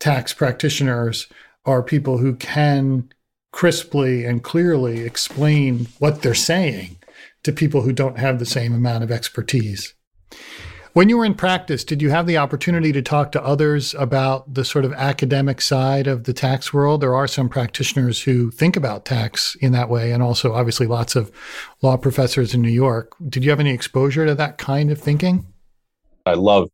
tax 0.00 0.32
practitioners 0.32 1.28
are 1.64 1.82
people 1.82 2.18
who 2.18 2.34
can 2.34 3.08
crisply 3.52 4.24
and 4.24 4.42
clearly 4.42 5.02
explain 5.02 5.86
what 5.98 6.22
they're 6.22 6.34
saying 6.34 6.96
to 7.44 7.52
people 7.52 7.82
who 7.82 7.92
don't 7.92 8.18
have 8.18 8.38
the 8.38 8.46
same 8.46 8.74
amount 8.74 9.04
of 9.04 9.12
expertise. 9.12 9.94
When 10.94 11.08
you 11.08 11.18
were 11.18 11.24
in 11.24 11.34
practice, 11.34 11.82
did 11.82 12.00
you 12.00 12.10
have 12.10 12.28
the 12.28 12.36
opportunity 12.36 12.92
to 12.92 13.02
talk 13.02 13.32
to 13.32 13.42
others 13.42 13.94
about 13.94 14.54
the 14.54 14.64
sort 14.64 14.84
of 14.84 14.92
academic 14.92 15.60
side 15.60 16.06
of 16.06 16.22
the 16.22 16.32
tax 16.32 16.72
world? 16.72 17.00
There 17.00 17.16
are 17.16 17.26
some 17.26 17.48
practitioners 17.48 18.22
who 18.22 18.52
think 18.52 18.76
about 18.76 19.04
tax 19.04 19.56
in 19.56 19.72
that 19.72 19.90
way, 19.90 20.12
and 20.12 20.22
also 20.22 20.54
obviously 20.54 20.86
lots 20.86 21.16
of 21.16 21.32
law 21.82 21.96
professors 21.96 22.54
in 22.54 22.62
New 22.62 22.70
York. 22.70 23.12
Did 23.28 23.42
you 23.42 23.50
have 23.50 23.58
any 23.58 23.72
exposure 23.72 24.24
to 24.24 24.36
that 24.36 24.56
kind 24.56 24.92
of 24.92 25.00
thinking? 25.00 25.44
I 26.26 26.34
love 26.34 26.68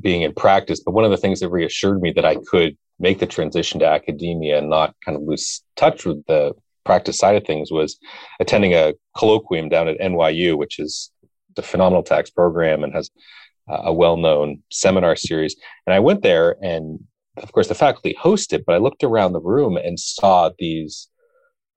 being 0.00 0.22
in 0.22 0.32
practice, 0.32 0.80
but 0.80 0.92
one 0.92 1.04
of 1.04 1.10
the 1.10 1.18
things 1.18 1.40
that 1.40 1.50
reassured 1.50 2.00
me 2.00 2.12
that 2.12 2.24
I 2.24 2.36
could 2.46 2.78
make 2.98 3.18
the 3.18 3.26
transition 3.26 3.78
to 3.80 3.86
academia 3.86 4.56
and 4.56 4.70
not 4.70 4.96
kind 5.04 5.16
of 5.16 5.22
lose 5.24 5.62
touch 5.76 6.06
with 6.06 6.24
the 6.24 6.54
practice 6.86 7.18
side 7.18 7.36
of 7.36 7.44
things 7.44 7.70
was 7.70 7.98
attending 8.40 8.72
a 8.72 8.94
colloquium 9.14 9.68
down 9.68 9.86
at 9.86 9.98
NYU, 9.98 10.56
which 10.56 10.78
is 10.78 11.10
the 11.56 11.62
phenomenal 11.62 12.02
tax 12.02 12.30
program 12.30 12.82
and 12.82 12.94
has 12.94 13.10
a 13.68 13.92
well-known 13.92 14.62
seminar 14.70 15.16
series. 15.16 15.56
And 15.86 15.94
I 15.94 16.00
went 16.00 16.22
there, 16.22 16.56
and 16.62 17.00
of 17.36 17.52
course, 17.52 17.68
the 17.68 17.74
faculty 17.74 18.16
hosted. 18.20 18.64
But 18.66 18.74
I 18.74 18.78
looked 18.78 19.04
around 19.04 19.32
the 19.32 19.40
room 19.40 19.76
and 19.76 19.98
saw 19.98 20.50
these 20.58 21.08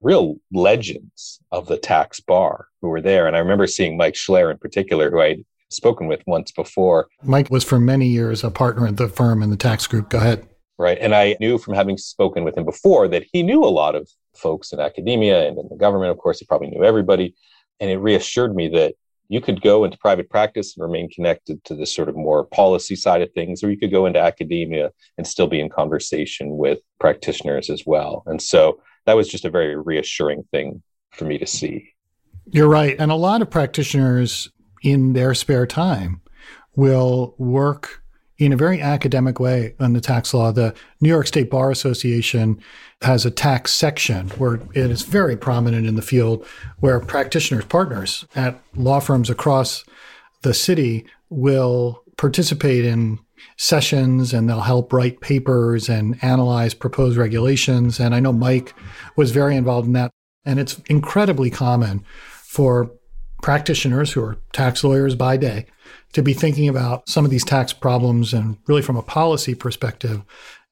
real 0.02 0.36
legends 0.54 1.40
of 1.52 1.68
the 1.68 1.78
tax 1.78 2.20
bar 2.20 2.68
who 2.82 2.88
were 2.88 3.02
there. 3.02 3.28
And 3.28 3.36
I 3.36 3.40
remember 3.40 3.68
seeing 3.68 3.98
Mike 3.98 4.14
Schler 4.14 4.50
in 4.50 4.58
particular, 4.58 5.12
who 5.12 5.20
I'd 5.20 5.44
spoken 5.70 6.08
with 6.08 6.22
once 6.26 6.52
before. 6.52 7.08
Mike 7.24 7.52
was 7.52 7.64
for 7.64 7.80
many 7.80 8.08
years 8.08 8.44
a 8.44 8.50
partner 8.50 8.88
at 8.88 8.98
the 8.98 9.10
firm 9.10 9.44
in 9.44 9.50
the 9.50 9.58
tax 9.58 9.86
group. 9.88 10.10
Go 10.10 10.18
ahead. 10.20 10.48
Right. 10.78 10.98
And 11.00 11.14
I 11.14 11.36
knew 11.42 11.58
from 11.58 11.74
having 11.74 11.98
spoken 11.98 12.46
with 12.46 12.58
him 12.58 12.64
before 12.64 13.10
that 13.10 13.26
he 13.34 13.44
knew 13.44 13.64
a 13.64 13.68
lot 13.68 13.96
of 13.96 14.10
folks 14.36 14.72
in 14.72 14.80
academia 14.80 15.48
and 15.48 15.58
in 15.58 15.68
the 15.70 15.76
government. 15.76 16.12
Of 16.12 16.18
course, 16.18 16.40
he 16.40 16.46
probably 16.46 16.70
knew 16.70 16.86
everybody. 16.86 17.36
And 17.82 17.92
it 17.92 17.98
reassured 17.98 18.56
me 18.56 18.70
that 18.70 18.96
you 19.30 19.40
could 19.40 19.62
go 19.62 19.86
into 19.86 19.98
private 20.00 20.30
practice 20.30 20.76
and 20.76 20.84
remain 20.84 21.10
connected 21.10 21.64
to 21.64 21.76
this 21.76 21.94
sort 21.94 22.10
of 22.10 22.16
more 22.16 22.44
policy 22.46 22.96
side 22.96 23.22
of 23.22 23.32
things, 23.34 23.64
or 23.64 23.70
you 23.70 23.78
could 23.78 23.92
go 23.92 24.08
into 24.08 24.20
academia 24.20 24.92
and 25.18 25.26
still 25.26 25.48
be 25.48 25.60
in 25.60 25.70
conversation 25.70 26.58
with 26.58 26.80
practitioners 27.00 27.70
as 27.70 27.84
well. 27.86 28.24
And 28.26 28.42
so 28.42 28.82
that 29.06 29.16
was 29.16 29.30
just 29.30 29.46
a 29.46 29.50
very 29.50 29.76
reassuring 29.76 30.44
thing 30.52 30.82
for 31.12 31.26
me 31.26 31.38
to 31.38 31.46
see. 31.46 31.94
You're 32.48 32.68
right. 32.68 32.96
And 33.00 33.12
a 33.12 33.16
lot 33.16 33.44
of 33.44 33.52
practitioners 33.52 34.52
in 34.82 35.14
their 35.14 35.36
spare 35.36 35.68
time 35.68 36.22
will 36.76 37.36
work 37.38 38.02
in 38.40 38.54
a 38.54 38.58
very 38.58 38.82
academic 38.82 39.40
way 39.40 39.76
on 39.80 39.94
the 39.94 40.02
tax 40.02 40.34
law. 40.34 40.52
The 40.52 40.74
New 41.02 41.10
York 41.10 41.28
State 41.28 41.50
Bar 41.50 41.70
Association 41.70 42.60
has 43.02 43.26
a 43.26 43.32
tax 43.32 43.74
section 43.74 44.30
where 44.30 44.56
it 44.74 44.90
is 44.90 45.04
very 45.04 45.38
prominent 45.38 45.86
in 45.86 45.96
the 45.96 46.02
field 46.02 46.46
where 46.80 47.00
practitioners, 47.00 47.66
partners 47.66 48.26
at 48.36 48.60
law 48.76 49.00
firms 49.00 49.30
across 49.30 49.84
the 50.42 50.54
city 50.54 51.06
will 51.30 52.02
participate 52.18 52.86
in 52.86 53.20
sessions 53.58 54.34
and 54.34 54.50
they'll 54.50 54.62
help 54.62 54.92
write 54.94 55.22
papers 55.22 55.90
and 55.90 56.18
analyze 56.24 56.74
proposed 56.74 57.18
regulations. 57.18 58.00
And 58.00 58.16
I 58.16 58.22
know 58.22 58.34
Mike 58.34 58.74
was 59.18 59.32
very 59.32 59.56
involved 59.56 59.88
in 59.88 59.94
that. 59.94 60.12
And 60.46 60.60
it's 60.60 60.80
incredibly 60.90 61.50
common 61.50 62.06
for 62.32 62.92
practitioners 63.42 64.14
who 64.14 64.24
are 64.24 64.38
tax 64.54 64.84
lawyers 64.84 65.16
by 65.16 65.38
day 65.38 65.66
to 66.14 66.22
be 66.22 66.34
thinking 66.34 66.68
about 66.68 67.08
some 67.08 67.26
of 67.26 67.32
these 67.32 67.46
tax 67.46 67.74
problems 67.74 68.34
and 68.34 68.58
really 68.68 68.82
from 68.82 68.96
a 68.96 69.04
policy 69.04 69.54
perspective 69.54 70.24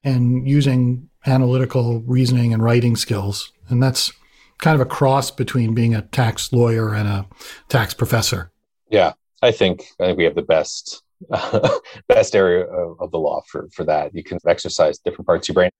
and 0.04 0.48
using 0.48 1.08
analytical 1.26 2.00
reasoning 2.00 2.52
and 2.52 2.62
writing 2.62 2.96
skills. 2.96 3.52
And 3.68 3.82
that's 3.82 4.12
kind 4.58 4.74
of 4.74 4.80
a 4.80 4.88
cross 4.90 5.30
between 5.30 5.74
being 5.74 5.94
a 5.94 6.02
tax 6.02 6.52
lawyer 6.52 6.94
and 6.94 7.08
a 7.08 7.26
tax 7.68 7.94
professor. 7.94 8.50
Yeah, 8.90 9.12
I 9.42 9.52
think 9.52 9.84
I 10.00 10.06
think 10.06 10.18
we 10.18 10.24
have 10.24 10.34
the 10.34 10.42
best 10.42 11.02
best 12.08 12.34
area 12.34 12.64
of, 12.64 13.00
of 13.00 13.10
the 13.10 13.18
law 13.18 13.42
for 13.46 13.68
for 13.72 13.84
that. 13.84 14.14
You 14.14 14.24
can 14.24 14.38
exercise 14.46 14.98
different 14.98 15.26
parts 15.26 15.48
of 15.48 15.54
your 15.54 15.62
brain. 15.62 15.70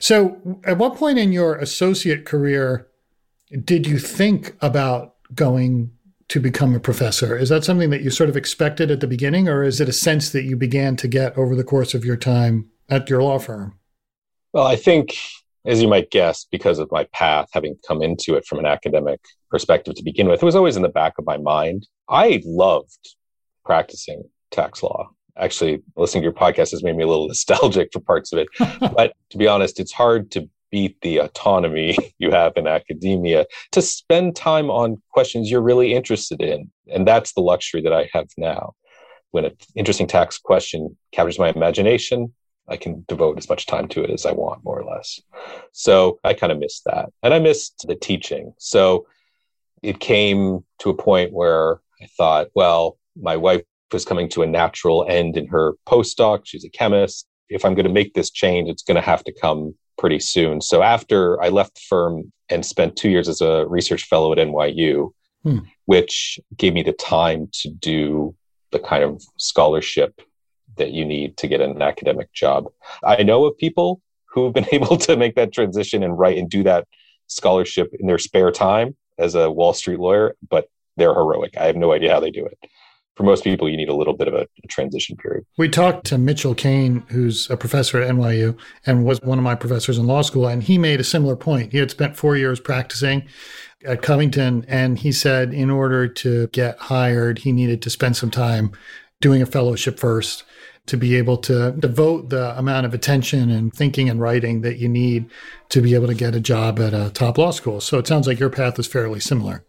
So, 0.00 0.60
at 0.64 0.78
what 0.78 0.96
point 0.96 1.18
in 1.18 1.32
your 1.32 1.56
associate 1.56 2.24
career 2.24 2.88
did 3.64 3.86
you 3.86 3.98
think 3.98 4.56
about 4.60 5.14
going 5.34 5.92
to 6.28 6.40
become 6.40 6.74
a 6.74 6.80
professor? 6.80 7.36
Is 7.36 7.48
that 7.48 7.64
something 7.64 7.90
that 7.90 8.02
you 8.02 8.10
sort 8.10 8.28
of 8.28 8.36
expected 8.36 8.90
at 8.90 9.00
the 9.00 9.06
beginning, 9.06 9.48
or 9.48 9.62
is 9.62 9.80
it 9.80 9.88
a 9.88 9.92
sense 9.92 10.30
that 10.30 10.44
you 10.44 10.56
began 10.56 10.96
to 10.96 11.08
get 11.08 11.36
over 11.36 11.54
the 11.54 11.64
course 11.64 11.94
of 11.94 12.04
your 12.04 12.16
time 12.16 12.68
at 12.88 13.08
your 13.08 13.22
law 13.22 13.38
firm? 13.38 13.78
Well, 14.52 14.66
I 14.66 14.76
think, 14.76 15.16
as 15.64 15.80
you 15.80 15.88
might 15.88 16.10
guess, 16.10 16.46
because 16.50 16.78
of 16.78 16.90
my 16.90 17.04
path, 17.12 17.48
having 17.52 17.76
come 17.86 18.02
into 18.02 18.34
it 18.34 18.46
from 18.46 18.58
an 18.58 18.66
academic 18.66 19.20
perspective 19.50 19.94
to 19.94 20.02
begin 20.02 20.28
with, 20.28 20.42
it 20.42 20.46
was 20.46 20.56
always 20.56 20.76
in 20.76 20.82
the 20.82 20.88
back 20.88 21.14
of 21.18 21.26
my 21.26 21.38
mind. 21.38 21.86
I 22.08 22.42
loved 22.44 23.16
practicing 23.64 24.22
tax 24.50 24.82
law. 24.82 25.10
Actually, 25.36 25.82
listening 25.96 26.22
to 26.22 26.26
your 26.26 26.32
podcast 26.32 26.72
has 26.72 26.82
made 26.82 26.96
me 26.96 27.04
a 27.04 27.06
little 27.06 27.28
nostalgic 27.28 27.90
for 27.92 28.00
parts 28.00 28.32
of 28.32 28.38
it. 28.38 28.48
but 28.80 29.12
to 29.30 29.38
be 29.38 29.46
honest, 29.46 29.80
it's 29.80 29.92
hard 29.92 30.30
to 30.32 30.48
beat 30.70 31.00
the 31.00 31.18
autonomy 31.18 31.96
you 32.18 32.30
have 32.30 32.52
in 32.56 32.66
academia 32.66 33.46
to 33.72 33.82
spend 33.82 34.36
time 34.36 34.70
on 34.70 35.00
questions 35.10 35.50
you're 35.50 35.60
really 35.60 35.94
interested 35.94 36.40
in. 36.40 36.70
And 36.88 37.06
that's 37.06 37.32
the 37.32 37.40
luxury 37.40 37.82
that 37.82 37.92
I 37.92 38.08
have 38.12 38.28
now. 38.36 38.74
When 39.30 39.44
an 39.44 39.56
interesting 39.74 40.06
tax 40.06 40.38
question 40.38 40.96
captures 41.12 41.38
my 41.38 41.50
imagination, 41.50 42.32
I 42.68 42.76
can 42.76 43.04
devote 43.08 43.38
as 43.38 43.48
much 43.48 43.66
time 43.66 43.88
to 43.88 44.04
it 44.04 44.10
as 44.10 44.26
I 44.26 44.32
want, 44.32 44.64
more 44.64 44.78
or 44.78 44.84
less. 44.84 45.20
So 45.72 46.18
I 46.24 46.34
kind 46.34 46.52
of 46.52 46.58
missed 46.58 46.84
that. 46.84 47.10
And 47.22 47.32
I 47.32 47.38
missed 47.38 47.86
the 47.88 47.94
teaching. 47.94 48.52
So 48.58 49.06
it 49.82 50.00
came 50.00 50.64
to 50.80 50.90
a 50.90 50.94
point 50.94 51.32
where 51.32 51.80
I 52.02 52.06
thought, 52.16 52.48
well, 52.54 52.98
my 53.20 53.36
wife 53.36 53.62
was 53.92 54.04
coming 54.04 54.28
to 54.30 54.42
a 54.42 54.46
natural 54.46 55.06
end 55.08 55.36
in 55.36 55.46
her 55.48 55.72
postdoc. 55.86 56.42
She's 56.44 56.64
a 56.64 56.70
chemist. 56.70 57.26
If 57.48 57.64
I'm 57.64 57.74
going 57.74 57.86
to 57.86 57.92
make 57.92 58.14
this 58.14 58.30
change, 58.30 58.68
it's 58.68 58.82
going 58.82 58.96
to 58.96 59.00
have 59.00 59.24
to 59.24 59.32
come 59.32 59.74
pretty 59.98 60.20
soon. 60.20 60.60
So 60.60 60.82
after 60.82 61.40
I 61.42 61.48
left 61.48 61.74
the 61.74 61.82
firm 61.88 62.32
and 62.48 62.64
spent 62.64 62.96
two 62.96 63.10
years 63.10 63.28
as 63.28 63.40
a 63.40 63.66
research 63.66 64.04
fellow 64.04 64.32
at 64.32 64.38
NYU, 64.38 65.12
hmm. 65.42 65.58
which 65.84 66.40
gave 66.56 66.72
me 66.72 66.82
the 66.82 66.92
time 66.92 67.48
to 67.60 67.68
do 67.68 68.34
the 68.70 68.78
kind 68.78 69.02
of 69.02 69.22
scholarship 69.36 70.20
that 70.76 70.92
you 70.92 71.04
need 71.04 71.36
to 71.38 71.48
get 71.48 71.60
an 71.60 71.82
academic 71.82 72.32
job. 72.32 72.66
I 73.04 73.22
know 73.22 73.44
of 73.44 73.58
people 73.58 74.00
who've 74.26 74.52
been 74.52 74.66
able 74.72 74.96
to 74.98 75.16
make 75.16 75.34
that 75.34 75.52
transition 75.52 76.02
and 76.02 76.18
write 76.18 76.38
and 76.38 76.48
do 76.48 76.62
that 76.62 76.86
scholarship 77.26 77.92
in 77.98 78.06
their 78.06 78.18
spare 78.18 78.50
time 78.50 78.96
as 79.18 79.34
a 79.34 79.50
Wall 79.50 79.74
Street 79.74 79.98
lawyer, 79.98 80.36
but 80.48 80.68
they're 80.96 81.14
heroic. 81.14 81.56
I 81.56 81.66
have 81.66 81.76
no 81.76 81.92
idea 81.92 82.12
how 82.12 82.20
they 82.20 82.30
do 82.30 82.46
it 82.46 82.58
for 83.18 83.24
most 83.24 83.42
people, 83.42 83.68
you 83.68 83.76
need 83.76 83.88
a 83.88 83.94
little 83.94 84.14
bit 84.14 84.28
of 84.28 84.34
a, 84.34 84.46
a, 84.62 84.66
transition 84.68 85.16
period. 85.16 85.44
We 85.58 85.68
talked 85.68 86.06
to 86.06 86.18
Mitchell 86.18 86.54
Kane, 86.54 87.04
who's 87.08 87.50
a 87.50 87.56
professor 87.56 88.00
at 88.00 88.08
NYU 88.08 88.56
and 88.86 89.04
was 89.04 89.20
one 89.22 89.38
of 89.38 89.44
my 89.44 89.56
professors 89.56 89.98
in 89.98 90.06
law 90.06 90.22
school, 90.22 90.46
and 90.46 90.62
he 90.62 90.78
made 90.78 91.00
a 91.00 91.04
similar 91.04 91.34
point. 91.34 91.72
He 91.72 91.78
had 91.78 91.90
spent 91.90 92.16
four 92.16 92.36
years 92.36 92.60
practicing 92.60 93.26
at 93.84 94.02
Covington, 94.02 94.64
and 94.68 95.00
he 95.00 95.10
said 95.10 95.52
in 95.52 95.68
order 95.68 96.06
to 96.06 96.46
get 96.48 96.78
hired, 96.78 97.40
he 97.40 97.50
needed 97.50 97.82
to 97.82 97.90
spend 97.90 98.16
some 98.16 98.30
time 98.30 98.70
doing 99.20 99.42
a 99.42 99.46
fellowship 99.46 99.98
first 99.98 100.44
to 100.86 100.96
be 100.96 101.16
able 101.16 101.38
to 101.38 101.72
devote 101.72 102.30
the 102.30 102.56
amount 102.56 102.86
of 102.86 102.94
attention 102.94 103.50
and 103.50 103.74
thinking 103.74 104.08
and 104.08 104.20
writing 104.20 104.60
that 104.60 104.78
you 104.78 104.88
need 104.88 105.28
to 105.70 105.82
be 105.82 105.96
able 105.96 106.06
to 106.06 106.14
get 106.14 106.36
a 106.36 106.40
job 106.40 106.78
at 106.78 106.94
a 106.94 107.10
top 107.10 107.36
law 107.36 107.50
school. 107.50 107.80
So 107.80 107.98
it 107.98 108.06
sounds 108.06 108.28
like 108.28 108.38
your 108.38 108.48
path 108.48 108.78
is 108.78 108.86
fairly 108.86 109.18
similar. 109.18 109.64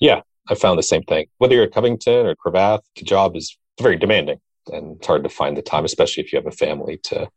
Yeah, 0.00 0.22
I 0.48 0.54
found 0.54 0.78
the 0.78 0.82
same 0.82 1.02
thing. 1.02 1.26
Whether 1.38 1.54
you're 1.54 1.64
at 1.64 1.72
Covington 1.72 2.26
or 2.26 2.34
Cravath, 2.34 2.82
the 2.96 3.04
job 3.04 3.36
is 3.36 3.56
very 3.80 3.96
demanding 3.96 4.40
and 4.72 4.96
it's 4.96 5.06
hard 5.06 5.24
to 5.24 5.28
find 5.28 5.56
the 5.56 5.62
time, 5.62 5.84
especially 5.84 6.22
if 6.22 6.32
you 6.32 6.38
have 6.38 6.46
a 6.46 6.56
family 6.56 6.98
to 7.04 7.28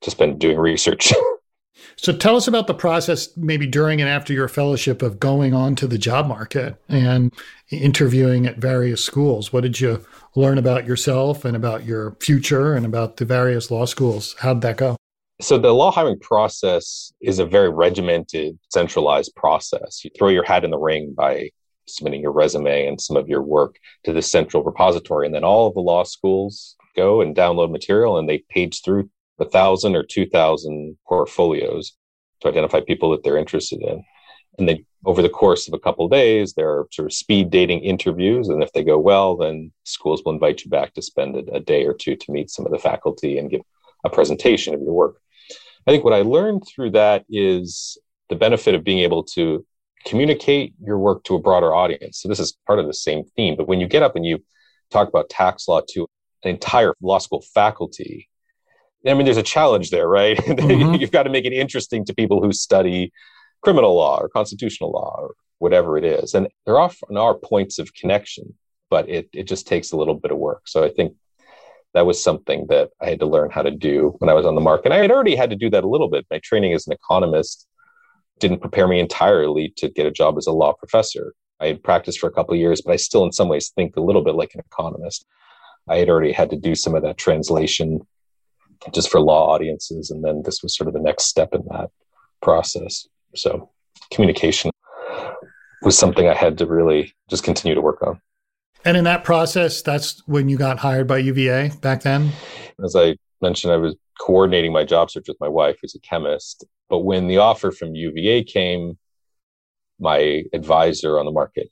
to 0.00 0.10
spend 0.10 0.38
doing 0.38 0.58
research. 0.58 1.12
So 1.96 2.12
tell 2.12 2.36
us 2.36 2.48
about 2.48 2.66
the 2.66 2.74
process, 2.74 3.36
maybe 3.36 3.66
during 3.66 4.00
and 4.00 4.10
after 4.10 4.32
your 4.32 4.48
fellowship, 4.48 5.00
of 5.00 5.20
going 5.20 5.54
on 5.54 5.76
to 5.76 5.86
the 5.86 5.98
job 5.98 6.26
market 6.26 6.76
and 6.88 7.32
interviewing 7.70 8.46
at 8.46 8.58
various 8.58 9.04
schools. 9.04 9.52
What 9.52 9.62
did 9.62 9.80
you 9.80 10.04
learn 10.34 10.58
about 10.58 10.86
yourself 10.86 11.44
and 11.44 11.56
about 11.56 11.84
your 11.84 12.16
future 12.20 12.74
and 12.74 12.84
about 12.84 13.16
the 13.16 13.24
various 13.24 13.70
law 13.70 13.84
schools? 13.84 14.34
How 14.40 14.54
did 14.54 14.62
that 14.62 14.76
go? 14.76 14.96
So 15.40 15.56
the 15.56 15.72
law 15.72 15.92
hiring 15.92 16.18
process 16.18 17.12
is 17.20 17.38
a 17.38 17.46
very 17.46 17.70
regimented, 17.70 18.58
centralized 18.70 19.34
process. 19.36 20.04
You 20.04 20.10
throw 20.18 20.28
your 20.28 20.44
hat 20.44 20.64
in 20.64 20.72
the 20.72 20.78
ring 20.78 21.14
by 21.16 21.50
submitting 21.88 22.20
your 22.20 22.32
resume 22.32 22.86
and 22.86 23.00
some 23.00 23.16
of 23.16 23.28
your 23.28 23.42
work 23.42 23.78
to 24.04 24.12
the 24.12 24.22
central 24.22 24.62
repository, 24.62 25.26
and 25.26 25.34
then 25.34 25.44
all 25.44 25.66
of 25.66 25.74
the 25.74 25.80
law 25.80 26.04
schools 26.04 26.76
go 26.96 27.20
and 27.20 27.36
download 27.36 27.70
material 27.70 28.18
and 28.18 28.28
they 28.28 28.44
page 28.50 28.82
through 28.82 29.08
a 29.38 29.44
thousand 29.44 29.94
or 29.94 30.02
two 30.02 30.26
thousand 30.26 30.96
portfolios 31.06 31.92
to 32.40 32.48
identify 32.48 32.80
people 32.80 33.10
that 33.10 33.22
they're 33.22 33.36
interested 33.36 33.80
in. 33.82 34.04
And 34.58 34.68
then 34.68 34.84
over 35.04 35.22
the 35.22 35.28
course 35.28 35.68
of 35.68 35.74
a 35.74 35.78
couple 35.78 36.04
of 36.04 36.10
days, 36.10 36.54
there 36.54 36.70
are 36.70 36.88
sort 36.90 37.06
of 37.06 37.12
speed 37.12 37.50
dating 37.50 37.80
interviews. 37.80 38.48
And 38.48 38.62
if 38.62 38.72
they 38.72 38.82
go 38.82 38.98
well, 38.98 39.36
then 39.36 39.72
schools 39.84 40.22
will 40.24 40.32
invite 40.32 40.64
you 40.64 40.70
back 40.70 40.94
to 40.94 41.02
spend 41.02 41.36
a, 41.36 41.54
a 41.54 41.60
day 41.60 41.86
or 41.86 41.94
two 41.94 42.16
to 42.16 42.32
meet 42.32 42.50
some 42.50 42.66
of 42.66 42.72
the 42.72 42.78
faculty 42.78 43.38
and 43.38 43.50
give 43.50 43.60
a 44.04 44.10
presentation 44.10 44.74
of 44.74 44.82
your 44.82 44.92
work. 44.92 45.20
I 45.86 45.92
think 45.92 46.02
what 46.02 46.12
I 46.12 46.22
learned 46.22 46.64
through 46.66 46.90
that 46.90 47.24
is 47.30 47.96
the 48.28 48.36
benefit 48.36 48.74
of 48.74 48.84
being 48.84 48.98
able 48.98 49.22
to 49.22 49.64
communicate 50.08 50.74
your 50.82 50.98
work 50.98 51.24
to 51.24 51.34
a 51.34 51.38
broader 51.38 51.74
audience. 51.74 52.20
So 52.20 52.28
this 52.28 52.40
is 52.40 52.56
part 52.66 52.78
of 52.78 52.86
the 52.86 52.94
same 52.94 53.24
theme. 53.36 53.56
But 53.56 53.68
when 53.68 53.80
you 53.80 53.86
get 53.86 54.02
up 54.02 54.16
and 54.16 54.24
you 54.24 54.42
talk 54.90 55.08
about 55.08 55.28
tax 55.28 55.68
law 55.68 55.82
to 55.90 56.06
an 56.44 56.50
entire 56.50 56.94
law 57.00 57.18
school 57.18 57.42
faculty, 57.54 58.28
I 59.06 59.14
mean, 59.14 59.24
there's 59.24 59.36
a 59.36 59.42
challenge 59.42 59.90
there, 59.90 60.08
right? 60.08 60.38
Mm-hmm. 60.46 60.94
You've 60.94 61.12
got 61.12 61.24
to 61.24 61.30
make 61.30 61.44
it 61.44 61.52
interesting 61.52 62.04
to 62.06 62.14
people 62.14 62.42
who 62.42 62.52
study 62.52 63.12
criminal 63.62 63.94
law 63.94 64.18
or 64.18 64.28
constitutional 64.28 64.90
law 64.92 65.16
or 65.18 65.34
whatever 65.58 65.98
it 65.98 66.04
is. 66.04 66.34
And 66.34 66.48
there 66.66 66.78
often 66.78 67.16
are 67.16 67.34
points 67.34 67.78
of 67.78 67.92
connection, 67.94 68.54
but 68.90 69.08
it, 69.08 69.28
it 69.32 69.44
just 69.44 69.66
takes 69.66 69.92
a 69.92 69.96
little 69.96 70.14
bit 70.14 70.30
of 70.30 70.38
work. 70.38 70.62
So 70.66 70.84
I 70.84 70.90
think 70.90 71.14
that 71.94 72.06
was 72.06 72.22
something 72.22 72.66
that 72.68 72.90
I 73.00 73.10
had 73.10 73.20
to 73.20 73.26
learn 73.26 73.50
how 73.50 73.62
to 73.62 73.70
do 73.70 74.14
when 74.18 74.28
I 74.28 74.34
was 74.34 74.46
on 74.46 74.54
the 74.54 74.60
market. 74.60 74.92
I 74.92 74.96
had 74.96 75.10
already 75.10 75.36
had 75.36 75.50
to 75.50 75.56
do 75.56 75.70
that 75.70 75.84
a 75.84 75.88
little 75.88 76.08
bit. 76.08 76.26
My 76.30 76.40
training 76.42 76.72
as 76.72 76.86
an 76.86 76.92
economist 76.92 77.66
didn't 78.40 78.60
prepare 78.60 78.88
me 78.88 79.00
entirely 79.00 79.72
to 79.76 79.88
get 79.88 80.06
a 80.06 80.10
job 80.10 80.36
as 80.38 80.46
a 80.46 80.52
law 80.52 80.72
professor. 80.72 81.34
I 81.60 81.66
had 81.66 81.82
practiced 81.82 82.20
for 82.20 82.28
a 82.28 82.32
couple 82.32 82.54
of 82.54 82.60
years, 82.60 82.80
but 82.80 82.92
I 82.92 82.96
still, 82.96 83.24
in 83.24 83.32
some 83.32 83.48
ways, 83.48 83.70
think 83.70 83.96
a 83.96 84.00
little 84.00 84.22
bit 84.22 84.34
like 84.34 84.54
an 84.54 84.60
economist. 84.60 85.26
I 85.88 85.96
had 85.96 86.08
already 86.08 86.32
had 86.32 86.50
to 86.50 86.56
do 86.56 86.74
some 86.74 86.94
of 86.94 87.02
that 87.02 87.16
translation 87.16 88.06
just 88.92 89.10
for 89.10 89.20
law 89.20 89.48
audiences. 89.52 90.10
And 90.10 90.24
then 90.24 90.42
this 90.44 90.62
was 90.62 90.76
sort 90.76 90.88
of 90.88 90.94
the 90.94 91.00
next 91.00 91.24
step 91.24 91.52
in 91.52 91.62
that 91.70 91.90
process. 92.42 93.08
So 93.34 93.70
communication 94.12 94.70
was 95.82 95.98
something 95.98 96.28
I 96.28 96.34
had 96.34 96.58
to 96.58 96.66
really 96.66 97.14
just 97.28 97.44
continue 97.44 97.74
to 97.74 97.80
work 97.80 98.02
on. 98.02 98.20
And 98.84 98.96
in 98.96 99.04
that 99.04 99.24
process, 99.24 99.82
that's 99.82 100.22
when 100.26 100.48
you 100.48 100.56
got 100.56 100.78
hired 100.78 101.08
by 101.08 101.18
UVA 101.18 101.72
back 101.82 102.02
then? 102.02 102.30
As 102.82 102.94
I 102.94 103.16
mentioned, 103.42 103.72
I 103.72 103.76
was 103.76 103.96
coordinating 104.18 104.72
my 104.72 104.84
job 104.84 105.10
search 105.10 105.28
with 105.28 105.40
my 105.40 105.48
wife, 105.48 105.78
who's 105.80 105.94
a 105.94 106.00
chemist. 106.00 106.64
But 106.88 107.00
when 107.00 107.28
the 107.28 107.38
offer 107.38 107.70
from 107.70 107.94
UVA 107.94 108.44
came, 108.44 108.98
my 110.00 110.44
advisor 110.52 111.18
on 111.18 111.26
the 111.26 111.32
market 111.32 111.70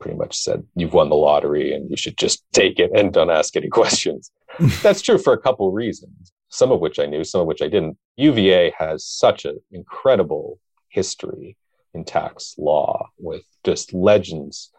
pretty 0.00 0.16
much 0.16 0.36
said, 0.36 0.64
You've 0.74 0.94
won 0.94 1.08
the 1.08 1.16
lottery 1.16 1.72
and 1.74 1.90
you 1.90 1.96
should 1.96 2.18
just 2.18 2.44
take 2.52 2.78
it 2.78 2.90
and 2.94 3.12
don't 3.12 3.30
ask 3.30 3.56
any 3.56 3.68
questions. 3.68 4.30
That's 4.82 5.02
true 5.02 5.18
for 5.18 5.32
a 5.32 5.38
couple 5.38 5.68
of 5.68 5.74
reasons 5.74 6.32
some 6.52 6.70
of 6.70 6.80
which 6.80 6.98
I 6.98 7.06
knew, 7.06 7.24
some 7.24 7.40
of 7.40 7.46
which 7.46 7.62
I 7.62 7.68
didn't. 7.68 7.96
UVA 8.16 8.74
has 8.78 9.06
such 9.06 9.46
an 9.46 9.58
incredible 9.72 10.60
history 10.90 11.56
in 11.94 12.04
tax 12.04 12.54
law 12.58 13.08
with 13.18 13.42
just 13.64 13.94
legends 13.94 14.70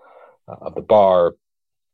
uh, 0.48 0.56
of 0.62 0.76
the 0.76 0.82
bar, 0.82 1.34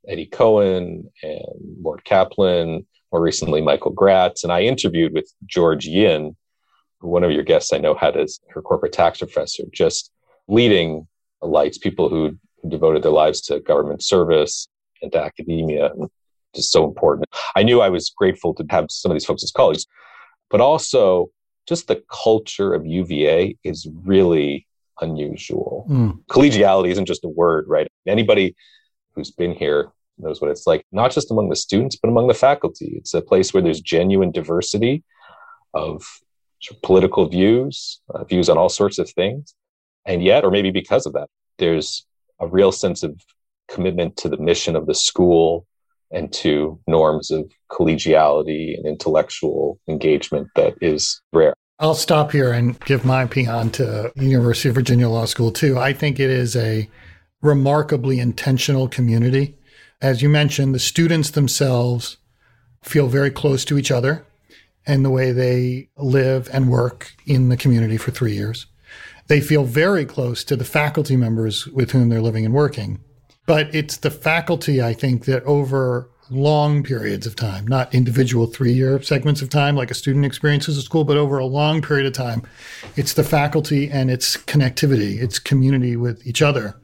Eddie 0.07 0.25
Cohen 0.25 1.09
and 1.23 1.77
Mort 1.81 2.03
Caplin, 2.03 2.85
more 3.11 3.21
recently 3.21 3.61
Michael 3.61 3.93
Graetz. 3.93 4.43
And 4.43 4.51
I 4.51 4.61
interviewed 4.61 5.13
with 5.13 5.31
George 5.45 5.85
Yin, 5.85 6.35
one 7.01 7.23
of 7.23 7.31
your 7.31 7.43
guests 7.43 7.73
I 7.73 7.77
know 7.77 7.95
had 7.95 8.17
as 8.17 8.39
her 8.49 8.61
corporate 8.61 8.93
tax 8.93 9.19
professor, 9.19 9.63
just 9.71 10.11
leading 10.47 11.07
lights, 11.41 11.77
people 11.77 12.09
who 12.09 12.37
devoted 12.67 13.03
their 13.03 13.11
lives 13.11 13.41
to 13.41 13.59
government 13.59 14.03
service 14.03 14.67
and 15.01 15.11
to 15.13 15.21
academia. 15.21 15.91
And 15.93 16.09
just 16.55 16.71
so 16.71 16.85
important. 16.85 17.27
I 17.55 17.63
knew 17.63 17.81
I 17.81 17.89
was 17.89 18.11
grateful 18.15 18.53
to 18.55 18.65
have 18.69 18.87
some 18.89 19.11
of 19.11 19.15
these 19.15 19.25
folks 19.25 19.43
as 19.43 19.51
colleagues, 19.51 19.85
but 20.49 20.61
also 20.61 21.29
just 21.67 21.87
the 21.87 22.03
culture 22.11 22.73
of 22.73 22.85
UVA 22.85 23.57
is 23.63 23.87
really 24.03 24.65
unusual. 25.01 25.85
Mm. 25.89 26.19
Collegiality 26.29 26.89
isn't 26.89 27.05
just 27.05 27.23
a 27.23 27.29
word, 27.29 27.65
right? 27.67 27.87
Anybody 28.07 28.55
who's 29.13 29.31
been 29.31 29.53
here 29.53 29.91
knows 30.19 30.41
what 30.41 30.51
it's 30.51 30.67
like, 30.67 30.85
not 30.91 31.11
just 31.11 31.31
among 31.31 31.49
the 31.49 31.55
students, 31.55 31.95
but 31.95 32.09
among 32.09 32.27
the 32.27 32.33
faculty. 32.33 32.93
It's 32.97 33.13
a 33.13 33.21
place 33.21 33.53
where 33.53 33.63
there's 33.63 33.81
genuine 33.81 34.31
diversity 34.31 35.03
of 35.73 36.03
political 36.83 37.27
views, 37.27 38.01
uh, 38.13 38.23
views 38.23 38.49
on 38.49 38.57
all 38.57 38.69
sorts 38.69 38.99
of 38.99 39.09
things. 39.09 39.55
And 40.05 40.23
yet, 40.23 40.43
or 40.43 40.51
maybe 40.51 40.71
because 40.71 41.05
of 41.05 41.13
that, 41.13 41.27
there's 41.57 42.05
a 42.39 42.47
real 42.47 42.71
sense 42.71 43.03
of 43.03 43.21
commitment 43.69 44.17
to 44.17 44.29
the 44.29 44.37
mission 44.37 44.75
of 44.75 44.85
the 44.87 44.95
school 44.95 45.65
and 46.11 46.33
to 46.33 46.79
norms 46.87 47.29
of 47.31 47.51
collegiality 47.71 48.75
and 48.75 48.85
intellectual 48.85 49.79
engagement 49.87 50.47
that 50.55 50.73
is 50.81 51.21
rare. 51.31 51.53
I'll 51.79 51.93
stop 51.93 52.31
here 52.31 52.51
and 52.51 52.77
give 52.81 53.05
my 53.05 53.23
opinion 53.23 53.69
to 53.71 54.11
University 54.15 54.69
of 54.69 54.75
Virginia 54.75 55.07
Law 55.07 55.25
School 55.25 55.51
too. 55.51 55.77
I 55.77 55.93
think 55.93 56.19
it 56.19 56.29
is 56.29 56.55
a 56.55 56.89
remarkably 57.41 58.19
intentional 58.19 58.89
community. 58.89 59.55
As 60.01 60.21
you 60.21 60.29
mentioned, 60.29 60.73
the 60.73 60.79
students 60.79 61.31
themselves 61.31 62.17
feel 62.81 63.07
very 63.07 63.29
close 63.29 63.65
to 63.65 63.77
each 63.77 63.91
other 63.91 64.25
and 64.87 65.03
the 65.03 65.09
way 65.09 65.33
they 65.33 65.89
live 65.97 66.49
and 66.53 66.71
work 66.71 67.13
in 67.25 67.49
the 67.49 67.57
community 67.57 67.97
for 67.97 68.11
three 68.11 68.33
years. 68.33 68.65
They 69.27 69.41
feel 69.41 69.65
very 69.65 70.05
close 70.05 70.45
to 70.45 70.55
the 70.55 70.63
faculty 70.63 71.17
members 71.17 71.67
with 71.67 71.91
whom 71.91 72.07
they're 72.07 72.21
living 72.21 72.45
and 72.45 72.53
working. 72.53 73.01
But 73.45 73.75
it's 73.75 73.97
the 73.97 74.09
faculty, 74.09 74.81
I 74.81 74.93
think, 74.93 75.25
that 75.25 75.43
over 75.43 76.09
long 76.29 76.81
periods 76.81 77.27
of 77.27 77.35
time, 77.35 77.67
not 77.67 77.93
individual 77.93 78.47
three 78.47 78.71
year 78.71 79.01
segments 79.01 79.41
of 79.41 79.49
time 79.49 79.75
like 79.75 79.91
a 79.91 79.95
student 79.95 80.23
experiences 80.23 80.77
at 80.77 80.85
school, 80.85 81.03
but 81.03 81.17
over 81.17 81.39
a 81.39 81.45
long 81.45 81.81
period 81.81 82.05
of 82.05 82.13
time, 82.13 82.43
it's 82.95 83.13
the 83.13 83.23
faculty 83.23 83.89
and 83.89 84.09
its 84.09 84.37
connectivity, 84.37 85.21
its 85.21 85.39
community 85.39 85.97
with 85.97 86.25
each 86.25 86.41
other 86.41 86.78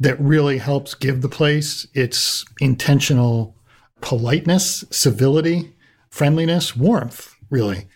that 0.00 0.20
really 0.20 0.58
helps 0.58 0.94
give 0.94 1.22
the 1.22 1.28
place 1.28 1.86
its 1.94 2.44
intentional 2.60 3.56
politeness, 4.00 4.84
civility, 4.90 5.74
friendliness, 6.10 6.76
warmth, 6.76 7.34
really. 7.50 7.86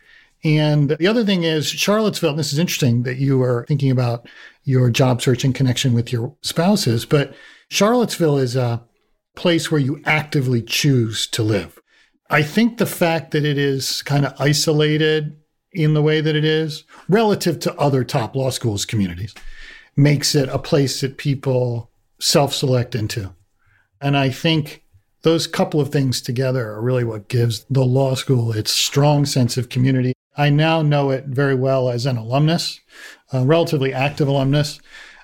And 0.42 0.90
the 0.90 1.06
other 1.06 1.24
thing 1.24 1.42
is 1.42 1.68
Charlottesville, 1.68 2.34
this 2.34 2.52
is 2.52 2.58
interesting 2.58 3.02
that 3.02 3.18
you 3.18 3.42
are 3.42 3.66
thinking 3.68 3.90
about 3.90 4.26
your 4.64 4.90
job 4.90 5.20
search 5.20 5.44
in 5.44 5.52
connection 5.52 5.92
with 5.92 6.12
your 6.12 6.34
spouses, 6.42 7.04
but 7.04 7.34
Charlottesville 7.68 8.38
is 8.38 8.56
a 8.56 8.82
place 9.36 9.70
where 9.70 9.80
you 9.80 10.00
actively 10.06 10.62
choose 10.62 11.26
to 11.28 11.42
live. 11.42 11.78
I 12.30 12.42
think 12.42 12.78
the 12.78 12.86
fact 12.86 13.32
that 13.32 13.44
it 13.44 13.58
is 13.58 14.02
kind 14.02 14.24
of 14.24 14.34
isolated 14.40 15.36
in 15.72 15.94
the 15.94 16.02
way 16.02 16.20
that 16.20 16.36
it 16.36 16.44
is 16.44 16.84
relative 17.08 17.58
to 17.60 17.74
other 17.76 18.04
top 18.04 18.34
law 18.34 18.50
schools 18.50 18.84
communities 18.84 19.34
makes 19.96 20.34
it 20.34 20.48
a 20.48 20.58
place 20.58 21.00
that 21.00 21.18
people 21.18 21.89
self 22.20 22.54
select 22.54 22.94
into. 22.94 23.34
And 24.00 24.16
I 24.16 24.30
think 24.30 24.84
those 25.22 25.46
couple 25.46 25.80
of 25.80 25.90
things 25.90 26.22
together 26.22 26.70
are 26.70 26.80
really 26.80 27.04
what 27.04 27.28
gives 27.28 27.64
the 27.64 27.84
law 27.84 28.14
school 28.14 28.52
its 28.52 28.72
strong 28.72 29.26
sense 29.26 29.56
of 29.56 29.68
community. 29.68 30.12
I 30.36 30.50
now 30.50 30.80
know 30.80 31.10
it 31.10 31.26
very 31.26 31.54
well 31.54 31.90
as 31.90 32.06
an 32.06 32.16
alumnus, 32.16 32.80
a 33.32 33.44
relatively 33.44 33.92
active 33.92 34.28
alumnus, 34.28 34.80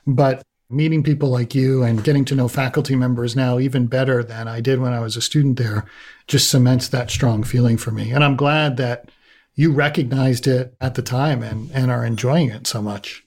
but 0.07 0.43
meeting 0.69 1.03
people 1.03 1.31
like 1.31 1.55
you 1.55 1.83
and 1.83 2.05
getting 2.05 2.25
to 2.25 2.35
know 2.35 2.49
faculty 2.49 2.97
members 2.97 3.37
now 3.37 3.59
even 3.59 3.87
better 3.87 4.23
than 4.25 4.49
I 4.49 4.61
did 4.61 4.81
when 4.81 4.93
I 4.93 5.01
was 5.01 5.17
a 5.17 5.23
student 5.23 5.59
there 5.59 5.85
just 6.27 6.51
cements 6.51 6.89
that 6.89 7.11
strong 7.11 7.45
feeling 7.45 7.77
for 7.77 7.93
me. 7.93 8.11
And 8.11 8.25
I'm 8.25 8.37
glad 8.37 8.77
that 8.79 9.11
you 9.55 9.73
recognized 9.73 10.47
it 10.47 10.75
at 10.81 10.97
the 10.97 11.03
time 11.03 11.43
and, 11.43 11.71
and 11.71 11.91
are 11.91 12.05
enjoying 12.05 12.51
it 12.51 12.67
so 12.67 12.83
much. 12.83 13.25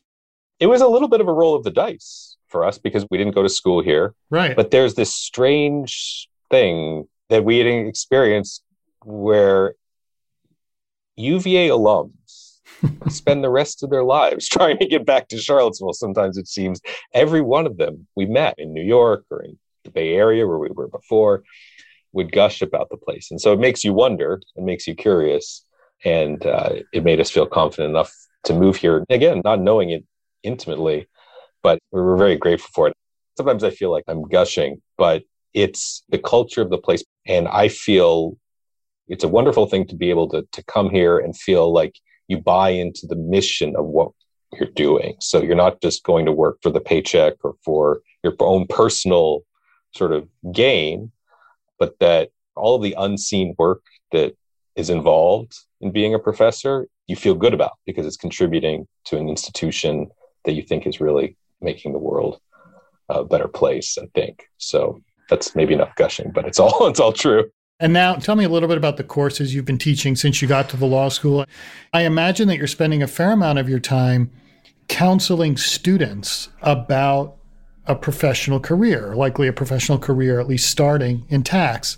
It 0.59 0.67
was 0.67 0.81
a 0.81 0.87
little 0.87 1.07
bit 1.07 1.21
of 1.21 1.27
a 1.29 1.33
roll 1.33 1.55
of 1.55 1.63
the 1.63 1.71
dice 1.71 2.28
for 2.49 2.65
us 2.65 2.77
because 2.77 3.05
we 3.09 3.17
didn't 3.17 3.35
go 3.35 3.43
to 3.43 3.49
school 3.49 3.81
here. 3.81 4.13
Right. 4.29 4.55
But 4.55 4.71
there's 4.71 4.95
this 4.95 5.13
strange 5.13 6.27
thing 6.49 7.07
that 7.29 7.45
we 7.45 7.59
had 7.59 7.67
experienced 7.67 8.63
where 9.03 9.75
UVA 11.15 11.69
alums 11.69 12.59
spend 13.09 13.43
the 13.43 13.49
rest 13.49 13.83
of 13.83 13.89
their 13.89 14.03
lives 14.03 14.47
trying 14.49 14.77
to 14.79 14.87
get 14.87 15.05
back 15.05 15.27
to 15.29 15.37
Charlottesville. 15.37 15.93
Sometimes 15.93 16.37
it 16.37 16.47
seems 16.47 16.81
every 17.13 17.41
one 17.41 17.65
of 17.65 17.77
them 17.77 18.07
we 18.15 18.25
met 18.25 18.55
in 18.57 18.73
New 18.73 18.83
York 18.83 19.25
or 19.29 19.43
in 19.43 19.57
the 19.83 19.91
Bay 19.91 20.15
Area 20.15 20.47
where 20.47 20.57
we 20.57 20.69
were 20.69 20.87
before 20.87 21.43
would 22.11 22.31
gush 22.31 22.61
about 22.61 22.89
the 22.89 22.97
place. 22.97 23.29
And 23.31 23.39
so 23.39 23.53
it 23.53 23.59
makes 23.59 23.83
you 23.83 23.93
wonder, 23.93 24.41
it 24.55 24.63
makes 24.63 24.87
you 24.87 24.95
curious. 24.95 25.63
And 26.05 26.43
uh, 26.45 26.75
it 26.93 27.03
made 27.03 27.19
us 27.19 27.29
feel 27.29 27.45
confident 27.45 27.89
enough 27.89 28.13
to 28.45 28.53
move 28.53 28.77
here. 28.77 29.03
Again, 29.09 29.41
not 29.43 29.59
knowing 29.59 29.89
it 29.89 30.05
intimately, 30.43 31.07
but 31.63 31.79
we're 31.91 32.17
very 32.17 32.35
grateful 32.35 32.69
for 32.73 32.87
it. 32.87 32.93
Sometimes 33.37 33.63
I 33.63 33.69
feel 33.69 33.91
like 33.91 34.03
I'm 34.07 34.23
gushing, 34.23 34.81
but 34.97 35.23
it's 35.53 36.03
the 36.09 36.17
culture 36.17 36.61
of 36.61 36.69
the 36.69 36.77
place. 36.77 37.03
And 37.25 37.47
I 37.47 37.67
feel 37.67 38.37
it's 39.07 39.23
a 39.23 39.29
wonderful 39.29 39.65
thing 39.65 39.87
to 39.87 39.95
be 39.95 40.09
able 40.09 40.29
to, 40.29 40.47
to 40.51 40.63
come 40.63 40.89
here 40.89 41.17
and 41.17 41.35
feel 41.35 41.71
like 41.71 41.95
you 42.27 42.37
buy 42.37 42.69
into 42.69 43.07
the 43.07 43.15
mission 43.15 43.75
of 43.75 43.85
what 43.85 44.11
you're 44.53 44.69
doing. 44.69 45.15
So 45.19 45.41
you're 45.41 45.55
not 45.55 45.81
just 45.81 46.03
going 46.03 46.25
to 46.25 46.31
work 46.31 46.59
for 46.61 46.69
the 46.69 46.79
paycheck 46.79 47.33
or 47.43 47.55
for 47.63 48.01
your 48.23 48.35
own 48.39 48.67
personal 48.67 49.41
sort 49.95 50.11
of 50.11 50.27
gain, 50.51 51.11
but 51.79 51.97
that 51.99 52.29
all 52.55 52.75
of 52.75 52.83
the 52.83 52.95
unseen 52.97 53.55
work 53.57 53.81
that 54.11 54.35
is 54.75 54.89
involved 54.89 55.57
in 55.81 55.91
being 55.91 56.13
a 56.13 56.19
professor, 56.19 56.87
you 57.07 57.15
feel 57.15 57.35
good 57.35 57.53
about 57.53 57.77
because 57.85 58.05
it's 58.05 58.17
contributing 58.17 58.87
to 59.05 59.17
an 59.17 59.29
institution 59.29 60.09
that 60.45 60.53
you 60.53 60.61
think 60.61 60.85
is 60.85 61.01
really 61.01 61.35
making 61.61 61.93
the 61.93 61.99
world 61.99 62.39
a 63.09 63.23
better 63.23 63.47
place, 63.47 63.97
I 63.97 64.05
think. 64.13 64.47
So 64.57 65.01
that's 65.29 65.55
maybe 65.55 65.73
enough 65.73 65.95
gushing, 65.95 66.31
but 66.31 66.45
it's 66.45 66.59
all 66.59 66.87
it's 66.87 66.99
all 66.99 67.13
true. 67.13 67.51
And 67.81 67.93
now 67.93 68.15
tell 68.15 68.35
me 68.35 68.43
a 68.43 68.49
little 68.49 68.67
bit 68.67 68.77
about 68.77 68.97
the 68.97 69.05
courses 69.05 69.55
you've 69.55 69.65
been 69.65 69.77
teaching 69.77 70.15
since 70.15 70.41
you 70.41 70.47
got 70.47 70.67
to 70.69 70.77
the 70.77 70.85
law 70.85 71.07
school. 71.07 71.45
I 71.93 72.01
imagine 72.01 72.49
that 72.49 72.57
you're 72.57 72.67
spending 72.67 73.01
a 73.01 73.07
fair 73.07 73.31
amount 73.31 73.57
of 73.57 73.69
your 73.69 73.79
time 73.79 74.31
counseling 74.89 75.55
students 75.55 76.49
about 76.61 77.37
a 77.85 77.95
professional 77.95 78.59
career, 78.59 79.15
likely 79.15 79.47
a 79.47 79.53
professional 79.53 79.97
career, 79.97 80.39
at 80.39 80.47
least 80.47 80.69
starting 80.69 81.25
in 81.29 81.41
tax. 81.41 81.95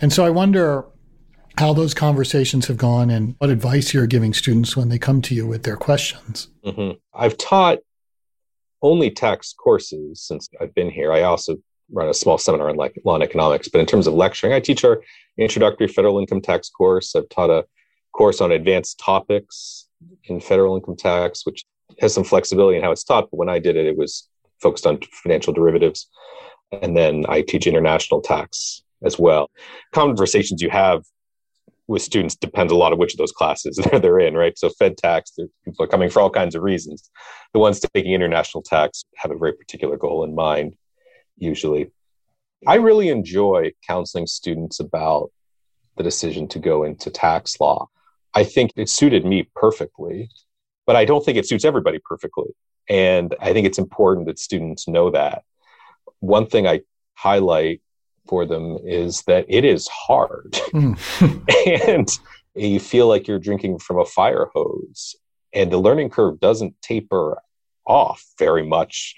And 0.00 0.12
so 0.12 0.24
I 0.24 0.30
wonder 0.30 0.84
how 1.58 1.72
those 1.72 1.94
conversations 1.94 2.66
have 2.66 2.76
gone 2.76 3.08
and 3.08 3.34
what 3.38 3.48
advice 3.48 3.94
you're 3.94 4.06
giving 4.06 4.34
students 4.34 4.76
when 4.76 4.90
they 4.90 4.98
come 4.98 5.22
to 5.22 5.34
you 5.34 5.46
with 5.46 5.62
their 5.62 5.76
questions. 5.76 6.48
Mm-hmm. 6.64 6.98
I've 7.14 7.38
taught 7.38 7.78
only 8.82 9.10
tax 9.10 9.52
courses 9.52 10.22
since 10.22 10.48
I've 10.60 10.74
been 10.74 10.90
here. 10.90 11.12
I 11.12 11.22
also 11.22 11.56
run 11.92 12.08
a 12.08 12.14
small 12.14 12.38
seminar 12.38 12.68
on 12.68 12.76
like 12.76 12.98
law 13.04 13.14
and 13.14 13.22
economics, 13.22 13.68
but 13.68 13.80
in 13.80 13.86
terms 13.86 14.06
of 14.06 14.14
lecturing, 14.14 14.52
I 14.52 14.60
teach 14.60 14.84
our 14.84 15.02
introductory 15.38 15.88
federal 15.88 16.18
income 16.18 16.40
tax 16.40 16.68
course. 16.68 17.14
I've 17.14 17.28
taught 17.28 17.50
a 17.50 17.64
course 18.12 18.40
on 18.40 18.52
advanced 18.52 18.98
topics 18.98 19.88
in 20.24 20.40
federal 20.40 20.76
income 20.76 20.96
tax, 20.96 21.46
which 21.46 21.64
has 22.00 22.12
some 22.12 22.24
flexibility 22.24 22.76
in 22.76 22.82
how 22.82 22.92
it's 22.92 23.04
taught. 23.04 23.30
But 23.30 23.36
when 23.36 23.48
I 23.48 23.58
did 23.58 23.76
it, 23.76 23.86
it 23.86 23.96
was 23.96 24.28
focused 24.60 24.86
on 24.86 24.98
financial 25.22 25.52
derivatives. 25.52 26.08
And 26.82 26.96
then 26.96 27.24
I 27.28 27.42
teach 27.42 27.66
international 27.66 28.20
tax 28.20 28.82
as 29.04 29.18
well. 29.18 29.50
Conversations 29.92 30.62
you 30.62 30.70
have 30.70 31.04
with 31.88 32.02
students 32.02 32.34
depends 32.34 32.72
a 32.72 32.76
lot 32.76 32.92
of 32.92 32.98
which 32.98 33.14
of 33.14 33.18
those 33.18 33.32
classes 33.32 33.76
they're 33.92 34.18
in, 34.18 34.34
right? 34.34 34.58
So 34.58 34.68
Fed 34.70 34.96
tax, 34.96 35.32
people 35.64 35.84
are 35.84 35.88
coming 35.88 36.10
for 36.10 36.20
all 36.20 36.30
kinds 36.30 36.54
of 36.54 36.62
reasons. 36.62 37.10
The 37.52 37.60
ones 37.60 37.80
taking 37.80 38.12
international 38.12 38.62
tax 38.62 39.04
have 39.16 39.30
a 39.30 39.38
very 39.38 39.52
particular 39.52 39.96
goal 39.96 40.24
in 40.24 40.34
mind, 40.34 40.74
usually. 41.36 41.90
I 42.66 42.76
really 42.76 43.08
enjoy 43.08 43.72
counseling 43.86 44.26
students 44.26 44.80
about 44.80 45.30
the 45.96 46.02
decision 46.02 46.48
to 46.48 46.58
go 46.58 46.84
into 46.84 47.10
tax 47.10 47.60
law. 47.60 47.88
I 48.34 48.44
think 48.44 48.72
it 48.76 48.88
suited 48.88 49.24
me 49.24 49.48
perfectly, 49.54 50.30
but 50.86 50.96
I 50.96 51.04
don't 51.04 51.24
think 51.24 51.38
it 51.38 51.46
suits 51.46 51.64
everybody 51.64 51.98
perfectly. 52.04 52.50
And 52.88 53.34
I 53.40 53.52
think 53.52 53.66
it's 53.66 53.78
important 53.78 54.26
that 54.26 54.38
students 54.38 54.88
know 54.88 55.10
that. 55.10 55.44
One 56.20 56.46
thing 56.46 56.66
I 56.66 56.80
highlight 57.14 57.80
for 58.28 58.44
them 58.46 58.78
is 58.84 59.22
that 59.22 59.44
it 59.48 59.64
is 59.64 59.88
hard. 59.88 60.52
Mm. 60.72 61.88
and 61.88 62.08
you 62.54 62.80
feel 62.80 63.08
like 63.08 63.28
you're 63.28 63.38
drinking 63.38 63.78
from 63.78 63.98
a 63.98 64.04
fire 64.04 64.46
hose. 64.54 65.16
And 65.52 65.70
the 65.70 65.78
learning 65.78 66.10
curve 66.10 66.40
doesn't 66.40 66.80
taper 66.82 67.38
off 67.86 68.24
very 68.38 68.66
much 68.66 69.14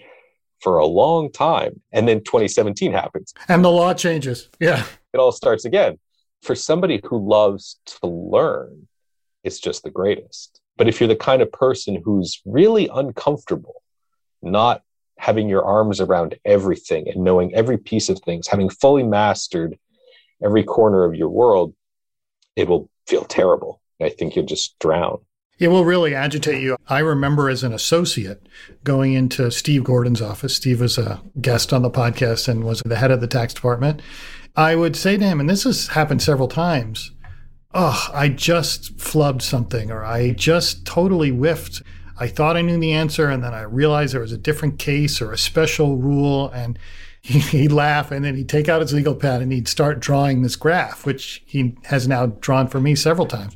for 0.61 0.79
a 0.79 0.87
long 0.87 1.31
time. 1.31 1.81
And 1.92 2.09
then 2.09 2.18
2017 2.18 2.92
happens. 2.92 3.33
And 3.49 3.64
the 3.64 3.71
law 3.71 3.94
changes. 3.94 4.49
Yeah. 4.61 4.85
It 5.12 5.18
all 5.18 5.33
starts 5.33 5.64
again. 5.64 5.99
For 6.42 6.55
somebody 6.55 7.01
who 7.05 7.29
loves 7.29 7.81
to 7.87 8.07
learn, 8.07 8.87
it's 9.42 9.59
just 9.59 9.83
the 9.83 9.90
greatest. 9.90 10.61
But 10.77 10.88
if 10.88 11.01
you're 11.01 11.09
the 11.09 11.16
kind 11.16 11.42
of 11.42 11.51
person 11.51 12.01
who's 12.05 12.40
really 12.44 12.88
uncomfortable, 12.92 13.83
not 14.42 14.83
having 15.18 15.48
your 15.48 15.64
arms 15.64 16.00
around 16.00 16.38
everything 16.44 17.09
and 17.09 17.22
knowing 17.22 17.54
every 17.54 17.76
piece 17.76 18.09
of 18.09 18.18
things, 18.20 18.46
having 18.46 18.70
fully 18.70 19.02
mastered 19.02 19.78
every 20.42 20.62
corner 20.62 21.04
of 21.04 21.14
your 21.14 21.28
world, 21.28 21.74
it 22.57 22.68
will 22.68 22.88
feel 23.07 23.24
terrible. 23.24 23.81
I 24.00 24.09
think 24.11 24.37
you'll 24.37 24.46
just 24.46 24.78
drown. 24.78 25.18
It 25.59 25.68
will 25.68 25.85
really 25.85 26.14
agitate 26.14 26.62
you. 26.62 26.76
I 26.87 27.00
remember 27.00 27.50
as 27.50 27.64
an 27.64 27.72
associate 27.72 28.48
going 28.85 29.14
into 29.14 29.50
Steve 29.50 29.83
Gordon's 29.83 30.22
office. 30.22 30.54
Steve 30.54 30.81
was 30.81 30.98
a 30.98 31.20
guest 31.40 31.72
on 31.72 31.83
the 31.83 31.90
podcast 31.90 32.46
and 32.46 32.62
was 32.62 32.81
the 32.85 32.96
head 32.96 33.11
of 33.11 33.20
the 33.20 33.26
tax 33.26 33.54
department. 33.54 34.00
I 34.54 34.76
would 34.76 34.94
say 34.94 35.16
to 35.16 35.24
him, 35.24 35.40
and 35.40 35.50
this 35.50 35.64
has 35.64 35.88
happened 35.88 36.22
several 36.22 36.46
times, 36.46 37.11
oh, 37.74 38.09
I 38.14 38.28
just 38.28 38.96
flubbed 38.98 39.42
something 39.42 39.90
or 39.90 40.04
I 40.04 40.31
just 40.31 40.87
totally 40.87 41.31
whiffed. 41.31 41.83
I 42.20 42.28
thought 42.28 42.57
I 42.57 42.62
knew 42.62 42.78
the 42.78 42.92
answer 42.92 43.28
and 43.28 43.42
then 43.42 43.54
I 43.54 43.62
realized 43.62 44.14
there 44.14 44.20
was 44.20 44.33
a 44.33 44.38
different 44.38 44.78
case 44.78 45.20
or 45.20 45.33
a 45.33 45.38
special 45.38 45.96
rule 45.96 46.50
and 46.50 46.78
he'd 47.22 47.72
laugh 47.72 48.11
and 48.11 48.24
then 48.24 48.37
he'd 48.37 48.48
take 48.48 48.68
out 48.68 48.81
his 48.81 48.92
legal 48.92 49.14
pad 49.14 49.42
and 49.42 49.52
he'd 49.52 49.68
start 49.68 50.00
drawing 50.00 50.42
this 50.42 50.57
graph, 50.57 51.04
which 51.04 51.42
he 51.46 51.76
has 51.85 52.09
now 52.09 52.26
drawn 52.26 52.66
for 52.68 52.81
me 52.81 52.94
several 52.94 53.26
times. 53.26 53.54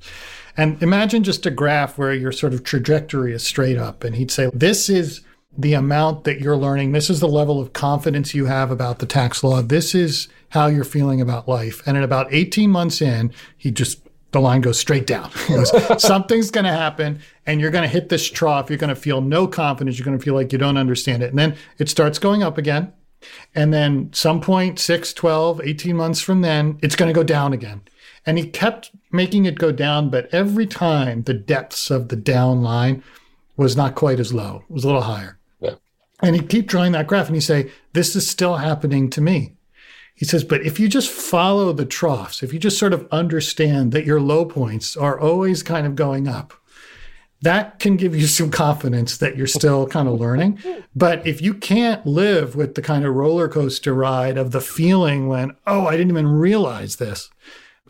And 0.56 0.82
imagine 0.82 1.22
just 1.22 1.46
a 1.46 1.50
graph 1.50 1.96
where 1.96 2.12
your 2.12 2.32
sort 2.32 2.52
of 2.52 2.62
trajectory 2.62 3.32
is 3.32 3.42
straight 3.42 3.78
up 3.78 4.04
and 4.04 4.16
he'd 4.16 4.30
say, 4.30 4.50
this 4.52 4.88
is 4.88 5.22
the 5.56 5.74
amount 5.74 6.24
that 6.24 6.40
you're 6.40 6.56
learning. 6.56 6.92
This 6.92 7.10
is 7.10 7.20
the 7.20 7.28
level 7.28 7.60
of 7.60 7.72
confidence 7.72 8.34
you 8.34 8.46
have 8.46 8.70
about 8.70 8.98
the 8.98 9.06
tax 9.06 9.44
law. 9.44 9.62
This 9.62 9.94
is 9.94 10.28
how 10.50 10.66
you're 10.66 10.84
feeling 10.84 11.20
about 11.20 11.48
life. 11.48 11.82
And 11.86 11.96
at 11.96 12.04
about 12.04 12.32
18 12.32 12.70
months 12.70 13.00
in, 13.02 13.32
he 13.56 13.70
just, 13.70 14.01
the 14.32 14.40
line 14.40 14.62
goes 14.62 14.78
straight 14.78 15.06
down. 15.06 15.30
Goes, 15.48 16.02
something's 16.02 16.50
going 16.50 16.64
to 16.64 16.72
happen 16.72 17.20
and 17.46 17.60
you're 17.60 17.70
going 17.70 17.82
to 17.82 17.88
hit 17.88 18.08
this 18.08 18.28
trough. 18.28 18.70
You're 18.70 18.78
going 18.78 18.88
to 18.88 18.96
feel 18.96 19.20
no 19.20 19.46
confidence. 19.46 19.98
You're 19.98 20.06
going 20.06 20.18
to 20.18 20.24
feel 20.24 20.34
like 20.34 20.52
you 20.52 20.58
don't 20.58 20.78
understand 20.78 21.22
it. 21.22 21.30
And 21.30 21.38
then 21.38 21.56
it 21.78 21.88
starts 21.88 22.18
going 22.18 22.42
up 22.42 22.58
again. 22.58 22.92
And 23.54 23.72
then 23.72 24.10
some 24.12 24.40
point, 24.40 24.78
6, 24.78 25.12
12, 25.12 25.60
18 25.62 25.96
months 25.96 26.20
from 26.20 26.40
then, 26.40 26.78
it's 26.82 26.96
going 26.96 27.08
to 27.08 27.14
go 27.14 27.22
down 27.22 27.52
again. 27.52 27.82
And 28.26 28.38
he 28.38 28.48
kept 28.48 28.90
making 29.12 29.44
it 29.44 29.58
go 29.58 29.70
down, 29.70 30.10
but 30.10 30.32
every 30.32 30.66
time 30.66 31.22
the 31.22 31.34
depths 31.34 31.90
of 31.90 32.08
the 32.08 32.16
down 32.16 32.62
line 32.62 33.02
was 33.56 33.76
not 33.76 33.94
quite 33.94 34.18
as 34.18 34.32
low. 34.32 34.64
It 34.68 34.72
was 34.72 34.84
a 34.84 34.86
little 34.86 35.02
higher. 35.02 35.38
Yeah. 35.60 35.74
And 36.22 36.34
he'd 36.34 36.48
keep 36.48 36.66
drawing 36.66 36.92
that 36.92 37.06
graph 37.06 37.26
and 37.26 37.36
he'd 37.36 37.42
say, 37.42 37.70
This 37.92 38.16
is 38.16 38.28
still 38.28 38.56
happening 38.56 39.10
to 39.10 39.20
me. 39.20 39.54
He 40.14 40.24
says, 40.24 40.44
but 40.44 40.64
if 40.64 40.78
you 40.78 40.88
just 40.88 41.10
follow 41.10 41.72
the 41.72 41.84
troughs, 41.84 42.42
if 42.42 42.52
you 42.52 42.58
just 42.58 42.78
sort 42.78 42.92
of 42.92 43.08
understand 43.10 43.92
that 43.92 44.04
your 44.04 44.20
low 44.20 44.44
points 44.44 44.96
are 44.96 45.18
always 45.18 45.62
kind 45.62 45.86
of 45.86 45.96
going 45.96 46.28
up, 46.28 46.54
that 47.40 47.78
can 47.78 47.96
give 47.96 48.14
you 48.14 48.26
some 48.28 48.50
confidence 48.50 49.18
that 49.18 49.36
you're 49.36 49.46
still 49.46 49.86
kind 49.86 50.08
of 50.08 50.20
learning. 50.20 50.58
But 50.94 51.26
if 51.26 51.42
you 51.42 51.54
can't 51.54 52.06
live 52.06 52.54
with 52.54 52.74
the 52.74 52.82
kind 52.82 53.04
of 53.04 53.14
roller 53.14 53.48
coaster 53.48 53.94
ride 53.94 54.38
of 54.38 54.52
the 54.52 54.60
feeling 54.60 55.28
when, 55.28 55.56
oh, 55.66 55.86
I 55.86 55.92
didn't 55.92 56.10
even 56.10 56.28
realize 56.28 56.96
this, 56.96 57.30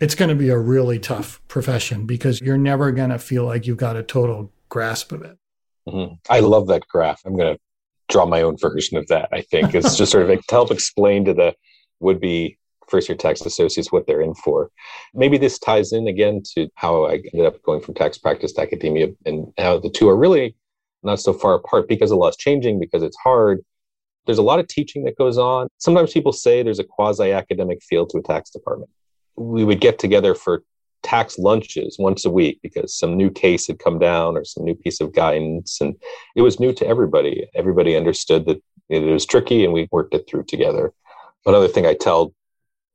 it's 0.00 0.14
going 0.14 0.30
to 0.30 0.34
be 0.34 0.48
a 0.48 0.58
really 0.58 0.98
tough 0.98 1.40
profession 1.48 2.06
because 2.06 2.40
you're 2.40 2.58
never 2.58 2.90
going 2.92 3.10
to 3.10 3.18
feel 3.18 3.44
like 3.44 3.66
you've 3.66 3.76
got 3.76 3.96
a 3.96 4.02
total 4.02 4.50
grasp 4.68 5.12
of 5.12 5.22
it. 5.22 5.38
Mm-hmm. 5.86 6.14
I 6.30 6.40
love 6.40 6.66
that 6.68 6.88
graph. 6.88 7.20
I'm 7.24 7.36
going 7.36 7.54
to 7.54 7.60
draw 8.08 8.26
my 8.26 8.42
own 8.42 8.56
version 8.56 8.96
of 8.96 9.06
that. 9.08 9.28
I 9.32 9.42
think 9.42 9.74
it's 9.74 9.96
just 9.96 10.12
sort 10.12 10.28
of 10.28 10.38
to 10.38 10.44
help 10.50 10.70
explain 10.70 11.24
to 11.26 11.34
the 11.34 11.54
would 12.02 12.20
be 12.20 12.58
first 12.88 13.08
year 13.08 13.16
tax 13.16 13.40
associates 13.40 13.90
what 13.90 14.06
they're 14.06 14.20
in 14.20 14.34
for. 14.34 14.70
Maybe 15.14 15.38
this 15.38 15.58
ties 15.58 15.92
in 15.92 16.08
again 16.08 16.42
to 16.54 16.68
how 16.74 17.06
I 17.06 17.22
ended 17.32 17.46
up 17.46 17.62
going 17.62 17.80
from 17.80 17.94
tax 17.94 18.18
practice 18.18 18.52
to 18.52 18.60
academia 18.60 19.08
and 19.24 19.52
how 19.58 19.78
the 19.78 19.90
two 19.90 20.08
are 20.08 20.16
really 20.16 20.54
not 21.02 21.20
so 21.20 21.32
far 21.32 21.54
apart 21.54 21.88
because 21.88 22.10
the 22.10 22.16
law 22.16 22.28
is 22.28 22.36
changing, 22.36 22.78
because 22.78 23.02
it's 23.02 23.16
hard. 23.16 23.60
There's 24.26 24.38
a 24.38 24.42
lot 24.42 24.60
of 24.60 24.68
teaching 24.68 25.04
that 25.04 25.16
goes 25.16 25.38
on. 25.38 25.68
Sometimes 25.78 26.12
people 26.12 26.32
say 26.32 26.62
there's 26.62 26.78
a 26.78 26.84
quasi 26.84 27.32
academic 27.32 27.82
feel 27.82 28.06
to 28.06 28.18
a 28.18 28.22
tax 28.22 28.50
department. 28.50 28.90
We 29.36 29.64
would 29.64 29.80
get 29.80 29.98
together 29.98 30.34
for 30.34 30.62
tax 31.02 31.38
lunches 31.38 31.96
once 31.98 32.24
a 32.24 32.30
week 32.30 32.60
because 32.62 32.96
some 32.96 33.16
new 33.16 33.30
case 33.30 33.66
had 33.66 33.80
come 33.80 33.98
down 33.98 34.36
or 34.36 34.44
some 34.44 34.64
new 34.64 34.74
piece 34.74 35.00
of 35.00 35.12
guidance. 35.12 35.80
And 35.80 35.96
it 36.36 36.42
was 36.42 36.60
new 36.60 36.72
to 36.74 36.86
everybody. 36.86 37.48
Everybody 37.54 37.96
understood 37.96 38.46
that 38.46 38.62
it 38.88 39.00
was 39.00 39.26
tricky 39.26 39.64
and 39.64 39.72
we 39.72 39.88
worked 39.90 40.14
it 40.14 40.28
through 40.28 40.44
together. 40.44 40.92
Another 41.46 41.68
thing 41.68 41.86
I 41.86 41.94
tell 41.94 42.34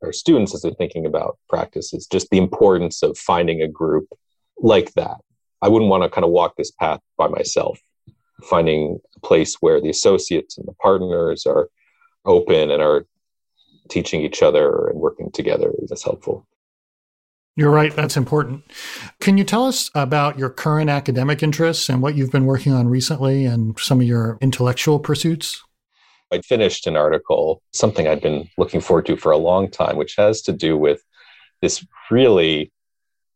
our 0.04 0.14
students 0.14 0.54
as 0.54 0.62
they're 0.62 0.72
thinking 0.72 1.06
about 1.06 1.38
practice 1.50 1.94
is 1.94 2.08
just 2.08 2.30
the 2.30 2.38
importance 2.38 3.04
of 3.04 3.18
finding 3.18 3.62
a 3.62 3.68
group 3.68 4.08
like 4.60 4.94
that. 4.94 5.18
I 5.62 5.70
wouldn't 5.70 5.90
want 5.90 6.04
to 6.04 6.10
kind 6.10 6.24
of 6.24 6.32
walk 6.32 6.56
this 6.56 6.72
path 6.72 7.00
by 7.18 7.28
myself. 7.28 7.80
Finding 8.44 9.00
a 9.16 9.20
place 9.22 9.56
where 9.56 9.82
the 9.82 9.90
associates 9.90 10.58
and 10.58 10.68
the 10.68 10.74
partners 10.74 11.46
are 11.48 11.70
open 12.26 12.70
and 12.70 12.82
are 12.82 13.08
teaching 13.90 14.22
each 14.22 14.44
other 14.44 14.88
and 14.88 15.00
working 15.00 15.32
together 15.32 15.74
is 15.80 16.04
helpful. 16.04 16.48
You're 17.56 17.72
right. 17.72 17.96
That's 17.96 18.16
important. 18.16 18.64
Can 19.20 19.40
you 19.40 19.44
tell 19.44 19.66
us 19.66 19.90
about 19.96 20.38
your 20.38 20.52
current 20.52 20.92
academic 20.92 21.42
interests 21.42 21.90
and 21.90 22.04
what 22.04 22.14
you've 22.14 22.32
been 22.32 22.46
working 22.46 22.72
on 22.72 22.88
recently 22.88 23.46
and 23.46 23.80
some 23.80 24.00
of 24.00 24.06
your 24.06 24.38
intellectual 24.42 25.00
pursuits? 25.00 25.64
I 26.32 26.42
finished 26.42 26.88
an 26.88 26.98
article, 26.98 27.62
something 27.74 28.08
I'd 28.08 28.22
been 28.22 28.50
looking 28.58 28.82
forward 28.82 29.06
to 29.08 29.18
for 29.18 29.32
a 29.32 29.38
long 29.38 29.70
time, 29.70 29.98
which 29.98 30.16
has 30.18 30.42
to 30.44 30.54
do 30.54 30.78
with 30.78 31.02
this 31.62 31.86
really 32.12 32.72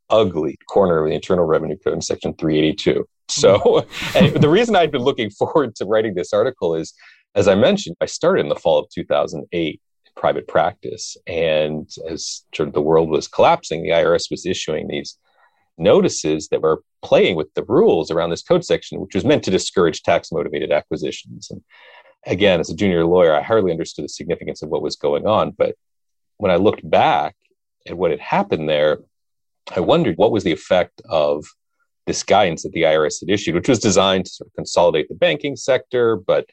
ugly 0.10 0.58
corner 0.70 1.04
of 1.04 1.10
the 1.10 1.16
Internal 1.16 1.46
Revenue 1.46 1.78
Code 1.78 1.94
in 1.94 2.02
Section 2.02 2.34
382. 2.34 3.08
So, 3.30 3.58
mm-hmm. 3.58 4.40
the 4.40 4.50
reason 4.50 4.76
I'd 4.76 4.92
been 4.92 5.04
looking 5.04 5.30
forward 5.30 5.76
to 5.76 5.86
writing 5.86 6.14
this 6.14 6.34
article 6.34 6.76
is, 6.76 6.94
as 7.34 7.48
I 7.48 7.56
mentioned, 7.56 7.96
I 8.02 8.06
started 8.06 8.42
in 8.42 8.50
the 8.50 8.56
fall 8.56 8.80
of 8.80 8.90
2008 8.90 9.74
in 9.74 10.12
private 10.16 10.48
practice. 10.48 11.16
And 11.28 11.90
as 12.10 12.44
sort 12.54 12.68
of 12.68 12.74
the 12.74 12.82
world 12.82 13.10
was 13.10 13.28
collapsing, 13.28 13.84
the 13.84 13.90
IRS 13.90 14.30
was 14.30 14.46
issuing 14.46 14.88
these 14.88 15.18
notices 15.78 16.50
that 16.50 16.62
were 16.62 16.84
playing 17.02 17.36
with 17.36 17.52
the 17.56 17.64
rules 17.64 18.12
around 18.12 18.30
this 18.30 18.44
code 18.44 18.64
section, 18.64 19.00
which 19.00 19.16
was 19.16 19.26
meant 19.26 19.44
to 19.44 19.52
discourage 19.52 20.04
tax 20.04 20.32
motivated 20.32 20.72
acquisitions. 20.72 21.50
And 21.50 21.62
again, 22.26 22.60
as 22.60 22.70
a 22.70 22.76
junior 22.76 23.06
lawyer, 23.06 23.34
I 23.34 23.42
hardly 23.42 23.72
understood 23.72 24.06
the 24.06 24.10
significance 24.10 24.62
of 24.62 24.70
what 24.70 24.82
was 24.82 24.96
going 24.96 25.26
on. 25.26 25.52
But 25.52 25.76
when 26.38 26.52
I 26.52 26.56
looked 26.56 26.88
back 26.90 27.36
at 27.88 27.98
what 27.98 28.12
had 28.12 28.20
happened 28.20 28.70
there, 28.70 29.00
I 29.76 29.80
wondered 29.80 30.18
what 30.18 30.32
was 30.32 30.44
the 30.44 30.52
effect 30.52 31.02
of 31.10 31.46
this 32.08 32.24
guidance 32.24 32.64
that 32.64 32.72
the 32.72 32.84
IRS 32.84 33.20
had 33.20 33.30
issued, 33.30 33.56
which 33.56 33.70
was 33.70 33.80
designed 33.80 34.26
to 34.26 34.32
sort 34.32 34.48
of 34.48 34.54
consolidate 34.56 35.08
the 35.08 35.16
banking 35.16 35.56
sector, 35.56 36.16
but 36.16 36.48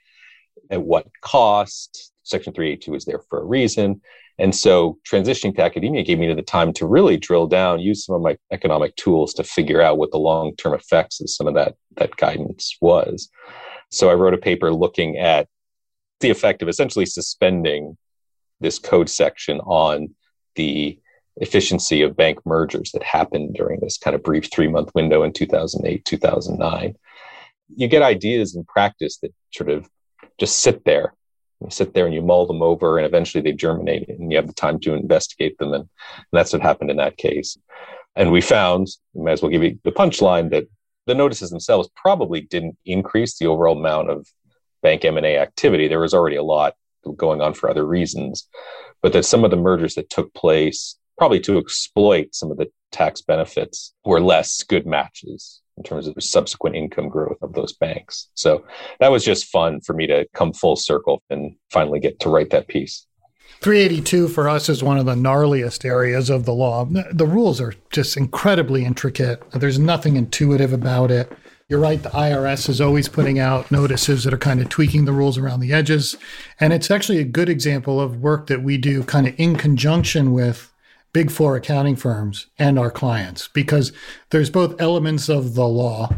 at 0.71 0.83
what 0.83 1.07
cost? 1.23 2.13
Section 2.23 2.53
382 2.53 2.95
is 2.95 3.05
there 3.07 3.21
for 3.31 3.41
a 3.41 3.45
reason. 3.45 4.03
And 4.39 4.55
so 4.55 4.99
transitioning 5.11 5.57
to 5.57 5.65
academia 5.65 6.05
gave 6.05 6.19
me 6.19 6.33
the 6.33 6.43
time 6.43 6.73
to 6.75 6.87
really 6.87 7.17
drill 7.17 7.47
down, 7.47 7.81
use 7.81 8.05
some 8.05 8.15
of 8.15 8.23
my 8.23 8.37
economic 8.53 8.95
tools 8.97 9.35
to 9.35 9.45
figure 9.45 9.81
out 9.81 9.99
what 9.99 10.11
the 10.13 10.19
long-term 10.19 10.75
effects 10.75 11.21
of 11.21 11.31
some 11.31 11.47
of 11.47 11.55
that, 11.55 11.75
that 11.97 12.17
guidance 12.17 12.77
was. 12.81 13.31
So 13.91 14.11
I 14.11 14.15
wrote 14.15 14.35
a 14.35 14.39
paper 14.39 14.73
looking 14.73 15.17
at 15.17 15.49
the 16.21 16.31
effect 16.31 16.63
of 16.63 16.69
essentially 16.69 17.07
suspending 17.07 17.97
this 18.61 18.79
code 18.79 19.09
section 19.09 19.61
on 19.61 20.15
the 20.57 20.99
efficiency 21.37 22.03
of 22.03 22.17
bank 22.17 22.39
mergers 22.45 22.91
that 22.93 23.03
happened 23.03 23.55
during 23.55 23.79
this 23.81 23.97
kind 23.97 24.17
of 24.17 24.23
brief 24.23 24.51
three 24.53 24.69
month 24.69 24.91
window 24.95 25.23
in 25.23 25.33
2008, 25.33 26.05
2009. 26.05 26.95
You 27.77 27.89
get 27.89 28.03
ideas 28.03 28.57
in 28.57 28.65
practice 28.65 29.19
that 29.19 29.33
sort 29.55 29.71
of 29.71 29.89
just 30.39 30.61
sit 30.61 30.85
there. 30.85 31.15
You 31.61 31.71
sit 31.71 31.95
there 31.95 32.07
and 32.07 32.15
you 32.15 32.23
mull 32.23 32.47
them 32.47 32.63
over, 32.63 32.99
and 32.99 33.07
eventually 33.07 33.43
they 33.43 33.53
germinate, 33.53 34.09
and 34.09 34.31
you 34.31 34.37
have 34.37 34.47
the 34.47 34.53
time 34.53 34.79
to 34.81 34.95
investigate 34.95 35.59
them. 35.59 35.73
And, 35.75 35.83
and 35.85 35.89
that's 36.33 36.53
what 36.53 36.63
happened 36.63 36.91
in 36.91 36.97
that 36.99 37.17
case. 37.17 37.59
And 38.15 38.33
we 38.33 38.41
found, 38.41 38.87
we 39.13 39.25
might 39.25 39.33
as 39.33 39.43
well 39.43 39.51
give 39.51 39.63
you 39.63 39.79
the 39.85 39.93
punchline, 39.93 40.51
that 40.51 40.65
the 41.07 41.15
notices 41.15 41.51
themselves 41.51 41.89
probably 41.97 42.43
didn't 42.43 42.77
increase 42.85 43.39
the 43.39 43.47
overall 43.47 43.77
amount 43.77 44.11
of 44.11 44.27
bank 44.83 45.05
M&A 45.05 45.37
activity. 45.39 45.89
There 45.89 46.01
was 46.01 46.15
already 46.15 46.37
a 46.37 46.43
lot 46.43 46.75
going 47.17 47.41
on 47.41 47.55
for 47.55 47.71
other 47.71 47.87
reasons, 47.87 48.49
but 49.03 49.13
that 49.13 49.25
some 49.25 49.45
of 49.45 49.51
the 49.51 49.57
mergers 49.57 49.95
that 49.95 50.11
took 50.11 50.33
place, 50.35 50.97
probably 51.17 51.41
to 51.41 51.59
exploit 51.59 52.35
some 52.35 52.51
of 52.51 52.59
the 52.59 52.71
tax 52.93 53.23
benefits, 53.23 53.95
were 54.05 54.21
less 54.21 54.63
good 54.63 54.87
matches 54.87 55.63
in 55.77 55.85
terms 55.85 56.09
of 56.09 56.15
the 56.15 56.21
subsequent 56.21 56.75
income 56.75 57.09
growth 57.09 57.39
of 57.41 57.53
those 57.53 57.73
banks. 57.73 58.29
So 58.35 58.65
that 59.01 59.13
was 59.13 59.25
just 59.25 59.47
fun 59.47 59.81
for 59.81 59.95
me 59.95 60.07
to 60.09 60.27
come 60.35 60.53
full 60.53 60.77
circle 60.77 61.23
and 61.31 61.55
finally 61.71 62.01
get 62.01 62.19
to 62.21 62.29
write 62.29 62.51
that 62.51 62.69
piece. 62.69 63.07
382 63.61 64.29
for 64.29 64.49
us 64.49 64.69
is 64.69 64.85
one 64.85 64.99
of 64.99 65.07
the 65.07 65.15
gnarliest 65.15 65.85
areas 65.85 66.31
of 66.31 66.45
the 66.45 66.53
law. 66.53 66.87
The 67.13 67.27
rules 67.27 67.61
are 67.61 67.75
just 67.91 68.17
incredibly 68.17 68.85
intricate. 68.85 69.43
There's 69.53 69.79
nothing 69.79 70.17
intuitive 70.17 70.73
about 70.73 71.11
it. 71.11 71.33
You're 71.71 71.81
right, 71.81 72.03
the 72.03 72.09
IRS 72.09 72.71
is 72.71 72.81
always 72.81 73.11
putting 73.11 73.39
out 73.39 73.71
notices 73.71 74.25
that 74.25 74.33
are 74.33 74.39
kind 74.39 74.63
of 74.63 74.71
tweaking 74.71 75.05
the 75.05 75.13
rules 75.13 75.37
around 75.37 75.61
the 75.61 75.75
edges. 75.75 76.17
And 76.59 76.73
it's 76.73 76.91
actually 76.91 77.19
a 77.19 77.25
good 77.25 77.51
example 77.51 78.01
of 78.01 78.23
work 78.23 78.47
that 78.47 78.63
we 78.63 78.79
do 78.79 79.05
kind 79.05 79.29
of 79.29 79.35
in 79.37 79.55
conjunction 79.55 80.33
with 80.33 80.73
big 81.13 81.31
four 81.31 81.57
accounting 81.57 81.95
firms 81.95 82.47
and 82.59 82.79
our 82.79 82.91
clients 82.91 83.49
because 83.49 83.93
there's 84.31 84.49
both 84.49 84.81
elements 84.81 85.29
of 85.29 85.53
the 85.53 85.69
law, 85.69 86.09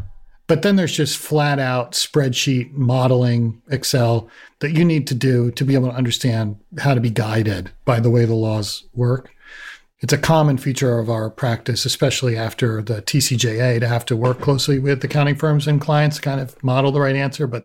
but 0.46 0.62
then 0.62 0.76
there's 0.76 0.96
just 0.96 1.18
flat 1.18 1.58
out 1.58 1.92
spreadsheet 1.94 2.70
modeling, 2.74 3.60
Excel 3.68 4.30
that 4.60 4.70
you 4.70 4.84
need 4.84 5.08
to 5.08 5.16
do 5.16 5.50
to 5.50 5.64
be 5.64 5.74
able 5.74 5.90
to 5.90 5.96
understand 5.96 6.60
how 6.78 6.94
to 6.94 7.00
be 7.00 7.10
guided 7.10 7.72
by 7.84 7.98
the 7.98 8.10
way 8.10 8.24
the 8.24 8.34
laws 8.34 8.84
work 8.94 9.32
it's 10.00 10.12
a 10.12 10.18
common 10.18 10.56
feature 10.56 10.98
of 10.98 11.10
our 11.10 11.28
practice, 11.28 11.84
especially 11.84 12.36
after 12.36 12.80
the 12.82 13.02
TCJA, 13.02 13.80
to 13.80 13.88
have 13.88 14.06
to 14.06 14.16
work 14.16 14.40
closely 14.40 14.78
with 14.78 15.04
accounting 15.04 15.36
firms 15.36 15.66
and 15.66 15.80
clients 15.80 16.16
to 16.16 16.22
kind 16.22 16.40
of 16.40 16.62
model 16.64 16.90
the 16.90 17.00
right 17.00 17.16
answer. 17.16 17.46
But 17.46 17.64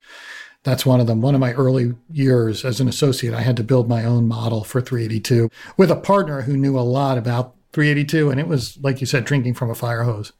that's 0.63 0.85
one 0.85 0.99
of 0.99 1.07
them. 1.07 1.21
One 1.21 1.33
of 1.33 1.39
my 1.39 1.53
early 1.53 1.93
years 2.11 2.65
as 2.65 2.81
an 2.81 2.89
associate, 2.89 3.33
I 3.33 3.41
had 3.41 3.55
to 3.57 3.63
build 3.63 3.87
my 3.87 4.03
own 4.03 4.27
model 4.27 4.63
for 4.63 4.81
382 4.81 5.49
with 5.77 5.91
a 5.91 5.95
partner 5.95 6.41
who 6.41 6.57
knew 6.57 6.77
a 6.77 6.81
lot 6.81 7.17
about 7.17 7.55
382. 7.71 8.29
And 8.29 8.39
it 8.39 8.47
was, 8.47 8.77
like 8.81 8.99
you 8.99 9.07
said, 9.07 9.23
drinking 9.23 9.53
from 9.53 9.69
a 9.69 9.75
fire 9.75 10.03
hose. 10.03 10.33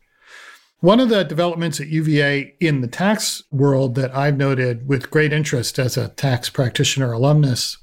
One 0.81 0.99
of 0.99 1.07
the 1.09 1.23
developments 1.23 1.79
at 1.79 1.87
UVA 1.87 2.55
in 2.59 2.81
the 2.81 2.87
tax 2.87 3.41
world 3.51 3.95
that 3.95 4.13
I've 4.13 4.35
noted 4.35 4.87
with 4.87 5.09
great 5.09 5.31
interest 5.31 5.79
as 5.79 5.95
a 5.95 6.09
tax 6.09 6.49
practitioner 6.49 7.13
alumnus 7.13 7.77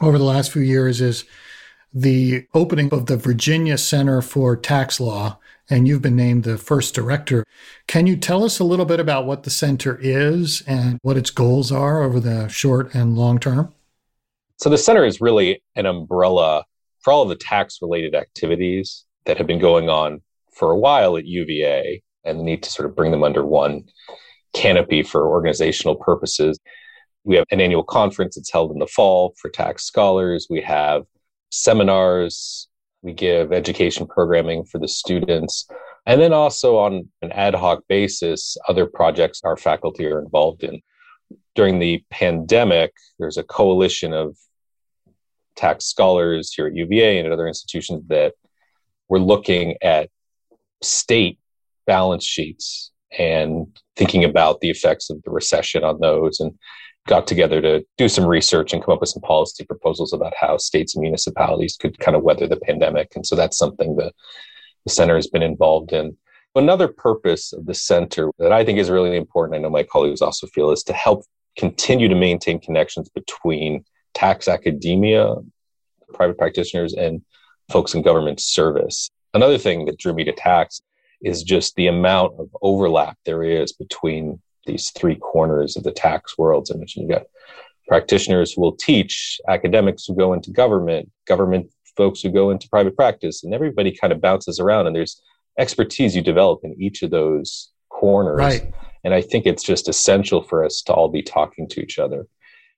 over 0.00 0.18
the 0.18 0.24
last 0.24 0.50
few 0.50 0.62
years 0.62 1.00
is 1.00 1.24
the 1.92 2.46
opening 2.54 2.92
of 2.92 3.06
the 3.06 3.16
Virginia 3.16 3.76
Center 3.76 4.22
for 4.22 4.56
Tax 4.56 5.00
Law, 5.00 5.38
and 5.68 5.86
you've 5.86 6.02
been 6.02 6.16
named 6.16 6.44
the 6.44 6.58
first 6.58 6.94
director. 6.94 7.44
Can 7.86 8.06
you 8.06 8.16
tell 8.16 8.44
us 8.44 8.58
a 8.58 8.64
little 8.64 8.84
bit 8.84 9.00
about 9.00 9.26
what 9.26 9.42
the 9.42 9.50
center 9.50 9.98
is 10.00 10.62
and 10.66 10.98
what 11.02 11.16
its 11.16 11.30
goals 11.30 11.72
are 11.72 12.02
over 12.02 12.20
the 12.20 12.48
short 12.48 12.94
and 12.94 13.16
long 13.16 13.38
term? 13.38 13.72
So, 14.56 14.68
the 14.68 14.78
center 14.78 15.04
is 15.04 15.20
really 15.20 15.62
an 15.74 15.86
umbrella 15.86 16.64
for 17.00 17.12
all 17.12 17.22
of 17.22 17.28
the 17.28 17.36
tax 17.36 17.78
related 17.80 18.14
activities 18.14 19.04
that 19.24 19.38
have 19.38 19.46
been 19.46 19.58
going 19.58 19.88
on 19.88 20.20
for 20.52 20.70
a 20.70 20.78
while 20.78 21.16
at 21.16 21.26
UVA 21.26 22.02
and 22.24 22.38
the 22.38 22.44
need 22.44 22.62
to 22.62 22.70
sort 22.70 22.88
of 22.88 22.94
bring 22.94 23.10
them 23.10 23.24
under 23.24 23.44
one 23.44 23.84
canopy 24.52 25.02
for 25.02 25.28
organizational 25.28 25.96
purposes. 25.96 26.58
We 27.24 27.36
have 27.36 27.44
an 27.50 27.60
annual 27.60 27.82
conference 27.82 28.36
that's 28.36 28.52
held 28.52 28.72
in 28.72 28.78
the 28.78 28.86
fall 28.86 29.34
for 29.40 29.50
tax 29.50 29.84
scholars. 29.84 30.46
We 30.50 30.60
have 30.62 31.04
seminars, 31.50 32.68
we 33.02 33.12
give 33.12 33.52
education 33.52 34.06
programming 34.06 34.64
for 34.64 34.78
the 34.78 34.88
students. 34.88 35.66
And 36.06 36.20
then 36.20 36.32
also 36.32 36.78
on 36.78 37.08
an 37.22 37.32
ad 37.32 37.54
hoc 37.54 37.82
basis, 37.88 38.56
other 38.68 38.86
projects 38.86 39.40
our 39.44 39.56
faculty 39.56 40.06
are 40.06 40.20
involved 40.20 40.64
in. 40.64 40.80
During 41.54 41.78
the 41.78 42.04
pandemic, 42.10 42.92
there's 43.18 43.36
a 43.36 43.42
coalition 43.42 44.12
of 44.12 44.36
tax 45.56 45.84
scholars 45.86 46.52
here 46.52 46.66
at 46.66 46.74
UVA 46.74 47.18
and 47.18 47.26
at 47.26 47.32
other 47.32 47.48
institutions 47.48 48.04
that 48.08 48.34
were 49.08 49.20
looking 49.20 49.76
at 49.82 50.08
state 50.82 51.38
balance 51.86 52.24
sheets 52.24 52.92
and 53.18 53.66
thinking 53.96 54.24
about 54.24 54.60
the 54.60 54.70
effects 54.70 55.10
of 55.10 55.20
the 55.24 55.30
recession 55.30 55.84
on 55.84 56.00
those 56.00 56.40
and 56.40 56.52
got 57.06 57.26
together 57.26 57.60
to 57.60 57.84
do 57.96 58.08
some 58.08 58.26
research 58.26 58.72
and 58.72 58.82
come 58.82 58.94
up 58.94 59.00
with 59.00 59.10
some 59.10 59.22
policy 59.22 59.64
proposals 59.64 60.12
about 60.12 60.34
how 60.38 60.56
states 60.56 60.94
and 60.94 61.02
municipalities 61.02 61.76
could 61.76 61.98
kind 61.98 62.16
of 62.16 62.22
weather 62.22 62.46
the 62.46 62.60
pandemic. 62.60 63.08
And 63.16 63.26
so 63.26 63.36
that's 63.36 63.58
something 63.58 63.96
that 63.96 64.12
the 64.84 64.92
center 64.92 65.16
has 65.16 65.26
been 65.26 65.42
involved 65.42 65.92
in. 65.92 66.16
Another 66.54 66.88
purpose 66.88 67.52
of 67.52 67.66
the 67.66 67.74
center 67.74 68.30
that 68.38 68.52
I 68.52 68.64
think 68.64 68.78
is 68.78 68.90
really 68.90 69.16
important, 69.16 69.56
I 69.56 69.62
know 69.62 69.70
my 69.70 69.84
colleagues 69.84 70.20
also 70.20 70.46
feel, 70.48 70.70
is 70.70 70.82
to 70.84 70.92
help 70.92 71.24
continue 71.56 72.08
to 72.08 72.14
maintain 72.14 72.58
connections 72.60 73.08
between 73.08 73.84
tax 74.14 74.48
academia, 74.48 75.34
private 76.12 76.38
practitioners, 76.38 76.94
and 76.94 77.22
folks 77.70 77.94
in 77.94 78.02
government 78.02 78.40
service. 78.40 79.10
Another 79.32 79.58
thing 79.58 79.84
that 79.84 79.98
drew 79.98 80.12
me 80.12 80.24
to 80.24 80.32
tax 80.32 80.82
is 81.22 81.42
just 81.42 81.74
the 81.76 81.86
amount 81.86 82.32
of 82.38 82.48
overlap 82.62 83.16
there 83.24 83.44
is 83.44 83.72
between 83.72 84.40
these 84.70 84.90
three 84.90 85.16
corners 85.16 85.76
of 85.76 85.82
the 85.82 85.92
tax 85.92 86.38
worlds 86.38 86.70
in 86.70 86.78
which 86.78 86.96
you 86.96 87.08
got 87.08 87.22
practitioners 87.88 88.52
who 88.52 88.60
will 88.60 88.76
teach, 88.76 89.40
academics 89.48 90.04
who 90.06 90.14
go 90.14 90.32
into 90.32 90.50
government, 90.50 91.10
government 91.26 91.66
folks 91.96 92.20
who 92.20 92.30
go 92.30 92.50
into 92.50 92.68
private 92.68 92.96
practice, 92.96 93.42
and 93.42 93.52
everybody 93.52 93.90
kind 93.94 94.12
of 94.12 94.20
bounces 94.20 94.60
around. 94.60 94.86
And 94.86 94.94
there's 94.94 95.20
expertise 95.58 96.14
you 96.14 96.22
develop 96.22 96.60
in 96.62 96.74
each 96.78 97.02
of 97.02 97.10
those 97.10 97.70
corners. 97.88 98.38
Right. 98.38 98.72
And 99.02 99.12
I 99.12 99.20
think 99.20 99.46
it's 99.46 99.62
just 99.62 99.88
essential 99.88 100.42
for 100.42 100.64
us 100.64 100.82
to 100.82 100.92
all 100.92 101.08
be 101.08 101.22
talking 101.22 101.68
to 101.68 101.80
each 101.80 101.98
other. 101.98 102.26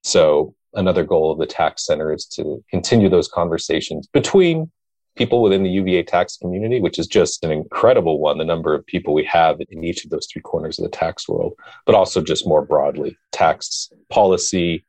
So 0.03 0.55
another 0.75 1.05
goal 1.05 1.31
of 1.31 1.39
the 1.39 1.47
tax 1.47 1.85
center 1.85 2.13
is 2.13 2.25
to 2.27 2.65
continue 2.71 3.09
those 3.09 3.29
conversations 3.29 4.07
between 4.07 4.71
people 5.17 5.43
within 5.43 5.63
the 5.63 5.71
UVA 5.71 6.03
tax 6.03 6.37
community, 6.37 6.81
which 6.81 6.99
is 6.99 7.07
just 7.07 7.45
an 7.45 7.51
incredible 7.51 8.19
one, 8.19 8.39
the 8.39 8.45
number 8.45 8.75
of 8.75 8.87
people 8.87 9.13
we 9.13 9.25
have 9.25 9.61
in 9.71 9.85
each 9.85 10.05
of 10.05 10.11
those 10.11 10.27
three 10.27 10.43
corners 10.43 10.79
of 10.79 10.85
the 10.85 10.97
tax 10.97 11.29
world, 11.29 11.55
but 11.85 11.95
also 11.95 12.23
just 12.23 12.47
more 12.47 12.65
broadly, 12.65 13.17
tax 13.31 13.91
policy, 14.09 14.85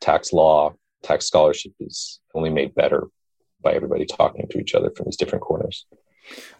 tax 0.00 0.32
law, 0.32 0.74
tax 1.02 1.26
scholarship 1.26 1.72
is 1.80 2.20
only 2.34 2.50
made 2.50 2.74
better 2.74 3.08
by 3.62 3.72
everybody 3.72 4.04
talking 4.04 4.46
to 4.48 4.58
each 4.58 4.74
other 4.74 4.90
from 4.90 5.06
these 5.06 5.16
different 5.16 5.42
corners. 5.42 5.86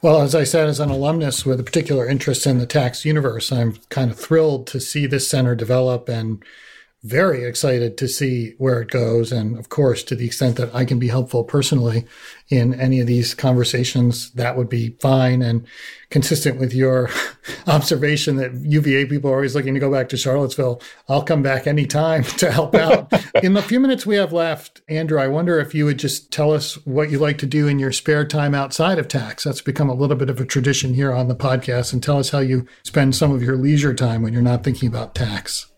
Well, 0.00 0.22
as 0.22 0.34
I 0.34 0.44
said, 0.44 0.68
as 0.68 0.80
an 0.80 0.90
alumnus 0.90 1.46
with 1.46 1.60
a 1.60 1.64
particular 1.64 2.08
interest 2.08 2.46
in 2.46 2.58
the 2.58 2.66
tax 2.66 3.04
universe, 3.04 3.52
I'm 3.52 3.76
kind 3.90 4.10
of 4.10 4.18
thrilled 4.18 4.66
to 4.68 4.80
see 4.80 5.06
this 5.06 5.28
center 5.28 5.54
develop 5.54 6.08
and 6.08 6.42
very 7.04 7.44
excited 7.44 7.98
to 7.98 8.06
see 8.06 8.54
where 8.58 8.80
it 8.80 8.90
goes. 8.90 9.32
And 9.32 9.58
of 9.58 9.68
course, 9.68 10.04
to 10.04 10.14
the 10.14 10.26
extent 10.26 10.56
that 10.56 10.72
I 10.72 10.84
can 10.84 11.00
be 11.00 11.08
helpful 11.08 11.42
personally 11.42 12.06
in 12.48 12.78
any 12.78 13.00
of 13.00 13.08
these 13.08 13.34
conversations, 13.34 14.30
that 14.32 14.56
would 14.56 14.68
be 14.68 14.90
fine. 15.00 15.42
And 15.42 15.66
consistent 16.10 16.60
with 16.60 16.72
your 16.72 17.10
observation 17.66 18.36
that 18.36 18.54
UVA 18.54 19.06
people 19.06 19.30
are 19.30 19.34
always 19.34 19.56
looking 19.56 19.74
to 19.74 19.80
go 19.80 19.90
back 19.90 20.10
to 20.10 20.16
Charlottesville, 20.16 20.80
I'll 21.08 21.24
come 21.24 21.42
back 21.42 21.66
anytime 21.66 22.22
to 22.38 22.52
help 22.52 22.76
out. 22.76 23.12
in 23.42 23.54
the 23.54 23.62
few 23.62 23.80
minutes 23.80 24.06
we 24.06 24.14
have 24.14 24.32
left, 24.32 24.82
Andrew, 24.88 25.18
I 25.18 25.26
wonder 25.26 25.58
if 25.58 25.74
you 25.74 25.86
would 25.86 25.98
just 25.98 26.30
tell 26.30 26.52
us 26.52 26.74
what 26.86 27.10
you 27.10 27.18
like 27.18 27.38
to 27.38 27.46
do 27.46 27.66
in 27.66 27.80
your 27.80 27.92
spare 27.92 28.24
time 28.24 28.54
outside 28.54 29.00
of 29.00 29.08
tax. 29.08 29.42
That's 29.42 29.60
become 29.60 29.88
a 29.88 29.94
little 29.94 30.16
bit 30.16 30.30
of 30.30 30.38
a 30.38 30.44
tradition 30.44 30.94
here 30.94 31.12
on 31.12 31.26
the 31.26 31.34
podcast. 31.34 31.92
And 31.92 32.00
tell 32.00 32.18
us 32.18 32.30
how 32.30 32.38
you 32.38 32.64
spend 32.84 33.16
some 33.16 33.32
of 33.32 33.42
your 33.42 33.56
leisure 33.56 33.94
time 33.94 34.22
when 34.22 34.32
you're 34.32 34.40
not 34.40 34.62
thinking 34.62 34.88
about 34.88 35.16
tax. 35.16 35.71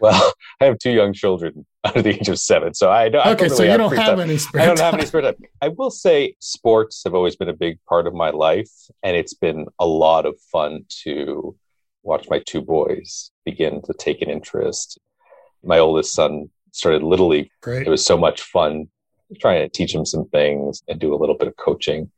Well, 0.00 0.32
I 0.60 0.64
have 0.66 0.78
two 0.78 0.90
young 0.90 1.12
children 1.12 1.66
under 1.84 2.02
the 2.02 2.10
age 2.10 2.28
of 2.28 2.38
seven, 2.38 2.74
so 2.74 2.90
I 2.90 3.08
don't. 3.08 3.20
Okay, 3.20 3.30
I 3.30 3.34
don't 3.34 3.42
really 3.42 3.56
so 3.56 3.62
you 3.62 3.70
have 3.70 3.78
don't 3.78 3.96
have 3.96 4.06
time. 4.06 4.20
any 4.20 4.38
spare. 4.38 4.62
I 4.62 4.66
don't 4.66 4.78
have 4.78 4.94
any 4.94 5.06
spare 5.06 5.22
time. 5.22 5.34
I 5.60 5.68
will 5.68 5.90
say 5.90 6.36
sports 6.40 7.02
have 7.04 7.14
always 7.14 7.36
been 7.36 7.48
a 7.48 7.54
big 7.54 7.78
part 7.88 8.06
of 8.06 8.14
my 8.14 8.30
life, 8.30 8.70
and 9.02 9.16
it's 9.16 9.34
been 9.34 9.66
a 9.78 9.86
lot 9.86 10.26
of 10.26 10.38
fun 10.52 10.84
to 11.04 11.56
watch 12.02 12.28
my 12.30 12.42
two 12.46 12.62
boys 12.62 13.30
begin 13.44 13.82
to 13.82 13.92
take 13.94 14.22
an 14.22 14.30
interest. 14.30 14.98
My 15.62 15.78
oldest 15.78 16.14
son 16.14 16.48
started 16.72 17.02
little 17.02 17.28
league. 17.28 17.50
Great. 17.60 17.86
It 17.86 17.90
was 17.90 18.04
so 18.04 18.16
much 18.16 18.42
fun 18.42 18.88
trying 19.40 19.60
to 19.62 19.68
teach 19.68 19.94
him 19.94 20.04
some 20.04 20.28
things 20.28 20.82
and 20.88 20.98
do 20.98 21.14
a 21.14 21.16
little 21.16 21.36
bit 21.36 21.48
of 21.48 21.56
coaching 21.56 22.10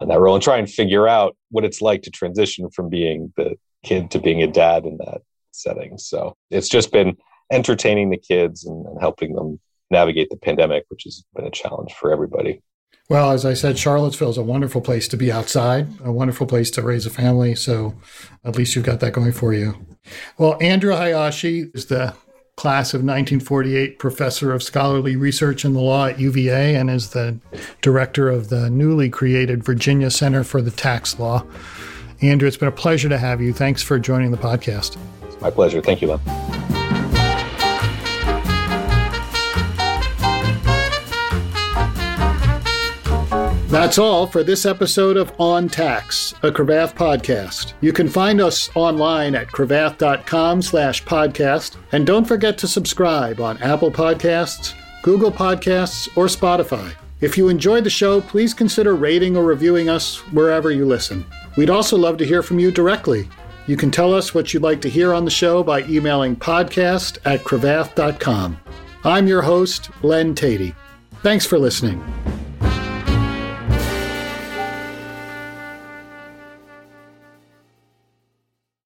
in 0.00 0.08
that 0.08 0.20
role 0.20 0.34
and 0.34 0.42
try 0.42 0.58
and 0.58 0.70
figure 0.70 1.08
out 1.08 1.36
what 1.50 1.64
it's 1.64 1.82
like 1.82 2.02
to 2.02 2.10
transition 2.10 2.70
from 2.70 2.88
being 2.88 3.32
the 3.36 3.56
kid 3.84 4.10
to 4.10 4.18
being 4.18 4.42
a 4.42 4.46
dad 4.46 4.84
in 4.84 4.96
that 4.98 5.22
setting. 5.56 5.98
So 5.98 6.36
it's 6.50 6.68
just 6.68 6.92
been 6.92 7.16
entertaining 7.52 8.10
the 8.10 8.16
kids 8.16 8.64
and, 8.64 8.86
and 8.86 9.00
helping 9.00 9.34
them 9.34 9.60
navigate 9.90 10.30
the 10.30 10.36
pandemic, 10.36 10.84
which 10.88 11.04
has 11.04 11.24
been 11.34 11.46
a 11.46 11.50
challenge 11.50 11.92
for 11.94 12.12
everybody. 12.12 12.60
Well, 13.08 13.30
as 13.30 13.44
I 13.44 13.54
said, 13.54 13.78
Charlottesville 13.78 14.30
is 14.30 14.38
a 14.38 14.42
wonderful 14.42 14.80
place 14.80 15.06
to 15.08 15.16
be 15.16 15.30
outside, 15.30 15.86
a 16.02 16.10
wonderful 16.10 16.46
place 16.46 16.72
to 16.72 16.82
raise 16.82 17.06
a 17.06 17.10
family. 17.10 17.54
So 17.54 17.94
at 18.44 18.56
least 18.56 18.74
you've 18.74 18.84
got 18.84 18.98
that 19.00 19.12
going 19.12 19.30
for 19.32 19.54
you. 19.54 19.76
Well, 20.38 20.58
Andrew 20.60 20.92
Hayashi 20.92 21.70
is 21.72 21.86
the 21.86 22.14
class 22.56 22.94
of 22.94 23.00
1948 23.00 23.98
professor 23.98 24.52
of 24.52 24.62
scholarly 24.62 25.14
research 25.14 25.64
in 25.64 25.74
the 25.74 25.80
law 25.80 26.06
at 26.06 26.18
UVA 26.18 26.74
and 26.74 26.90
is 26.90 27.10
the 27.10 27.38
director 27.80 28.28
of 28.28 28.48
the 28.48 28.70
newly 28.70 29.10
created 29.10 29.62
Virginia 29.62 30.10
Center 30.10 30.42
for 30.42 30.60
the 30.60 30.70
Tax 30.70 31.18
Law. 31.18 31.44
Andrew, 32.22 32.48
it's 32.48 32.56
been 32.56 32.68
a 32.68 32.72
pleasure 32.72 33.10
to 33.10 33.18
have 33.18 33.42
you. 33.42 33.52
Thanks 33.52 33.82
for 33.82 33.98
joining 33.98 34.30
the 34.30 34.38
podcast. 34.38 34.96
My 35.40 35.50
pleasure. 35.50 35.80
Thank 35.82 36.02
you, 36.02 36.08
Len. 36.08 36.20
That's 43.68 43.98
all 43.98 44.26
for 44.26 44.42
this 44.42 44.64
episode 44.64 45.16
of 45.18 45.32
On 45.38 45.68
Tax, 45.68 46.32
a 46.42 46.50
Cravath 46.50 46.94
podcast. 46.94 47.74
You 47.82 47.92
can 47.92 48.08
find 48.08 48.40
us 48.40 48.70
online 48.74 49.34
at 49.34 49.48
cravath.com 49.48 50.62
slash 50.62 51.04
podcast, 51.04 51.76
and 51.92 52.06
don't 52.06 52.24
forget 52.24 52.56
to 52.58 52.68
subscribe 52.68 53.38
on 53.40 53.60
Apple 53.62 53.90
Podcasts, 53.90 54.72
Google 55.02 55.30
Podcasts, 55.30 56.08
or 56.16 56.24
Spotify. 56.24 56.94
If 57.20 57.36
you 57.36 57.48
enjoyed 57.48 57.84
the 57.84 57.90
show, 57.90 58.20
please 58.20 58.54
consider 58.54 58.94
rating 58.94 59.36
or 59.36 59.44
reviewing 59.44 59.88
us 59.88 60.18
wherever 60.32 60.70
you 60.70 60.86
listen. 60.86 61.26
We'd 61.56 61.68
also 61.68 61.98
love 61.98 62.16
to 62.18 62.26
hear 62.26 62.42
from 62.42 62.58
you 62.58 62.70
directly. 62.70 63.28
You 63.66 63.76
can 63.76 63.90
tell 63.90 64.14
us 64.14 64.34
what 64.34 64.54
you'd 64.54 64.62
like 64.62 64.80
to 64.82 64.88
hear 64.88 65.12
on 65.12 65.24
the 65.24 65.30
show 65.30 65.62
by 65.62 65.82
emailing 65.82 66.36
podcast 66.36 67.18
at 67.24 67.42
cravath.com. 67.42 68.58
I'm 69.04 69.26
your 69.26 69.42
host, 69.42 69.90
Len 70.02 70.34
Teti. 70.34 70.74
Thanks 71.22 71.46
for 71.46 71.58
listening. 71.58 72.02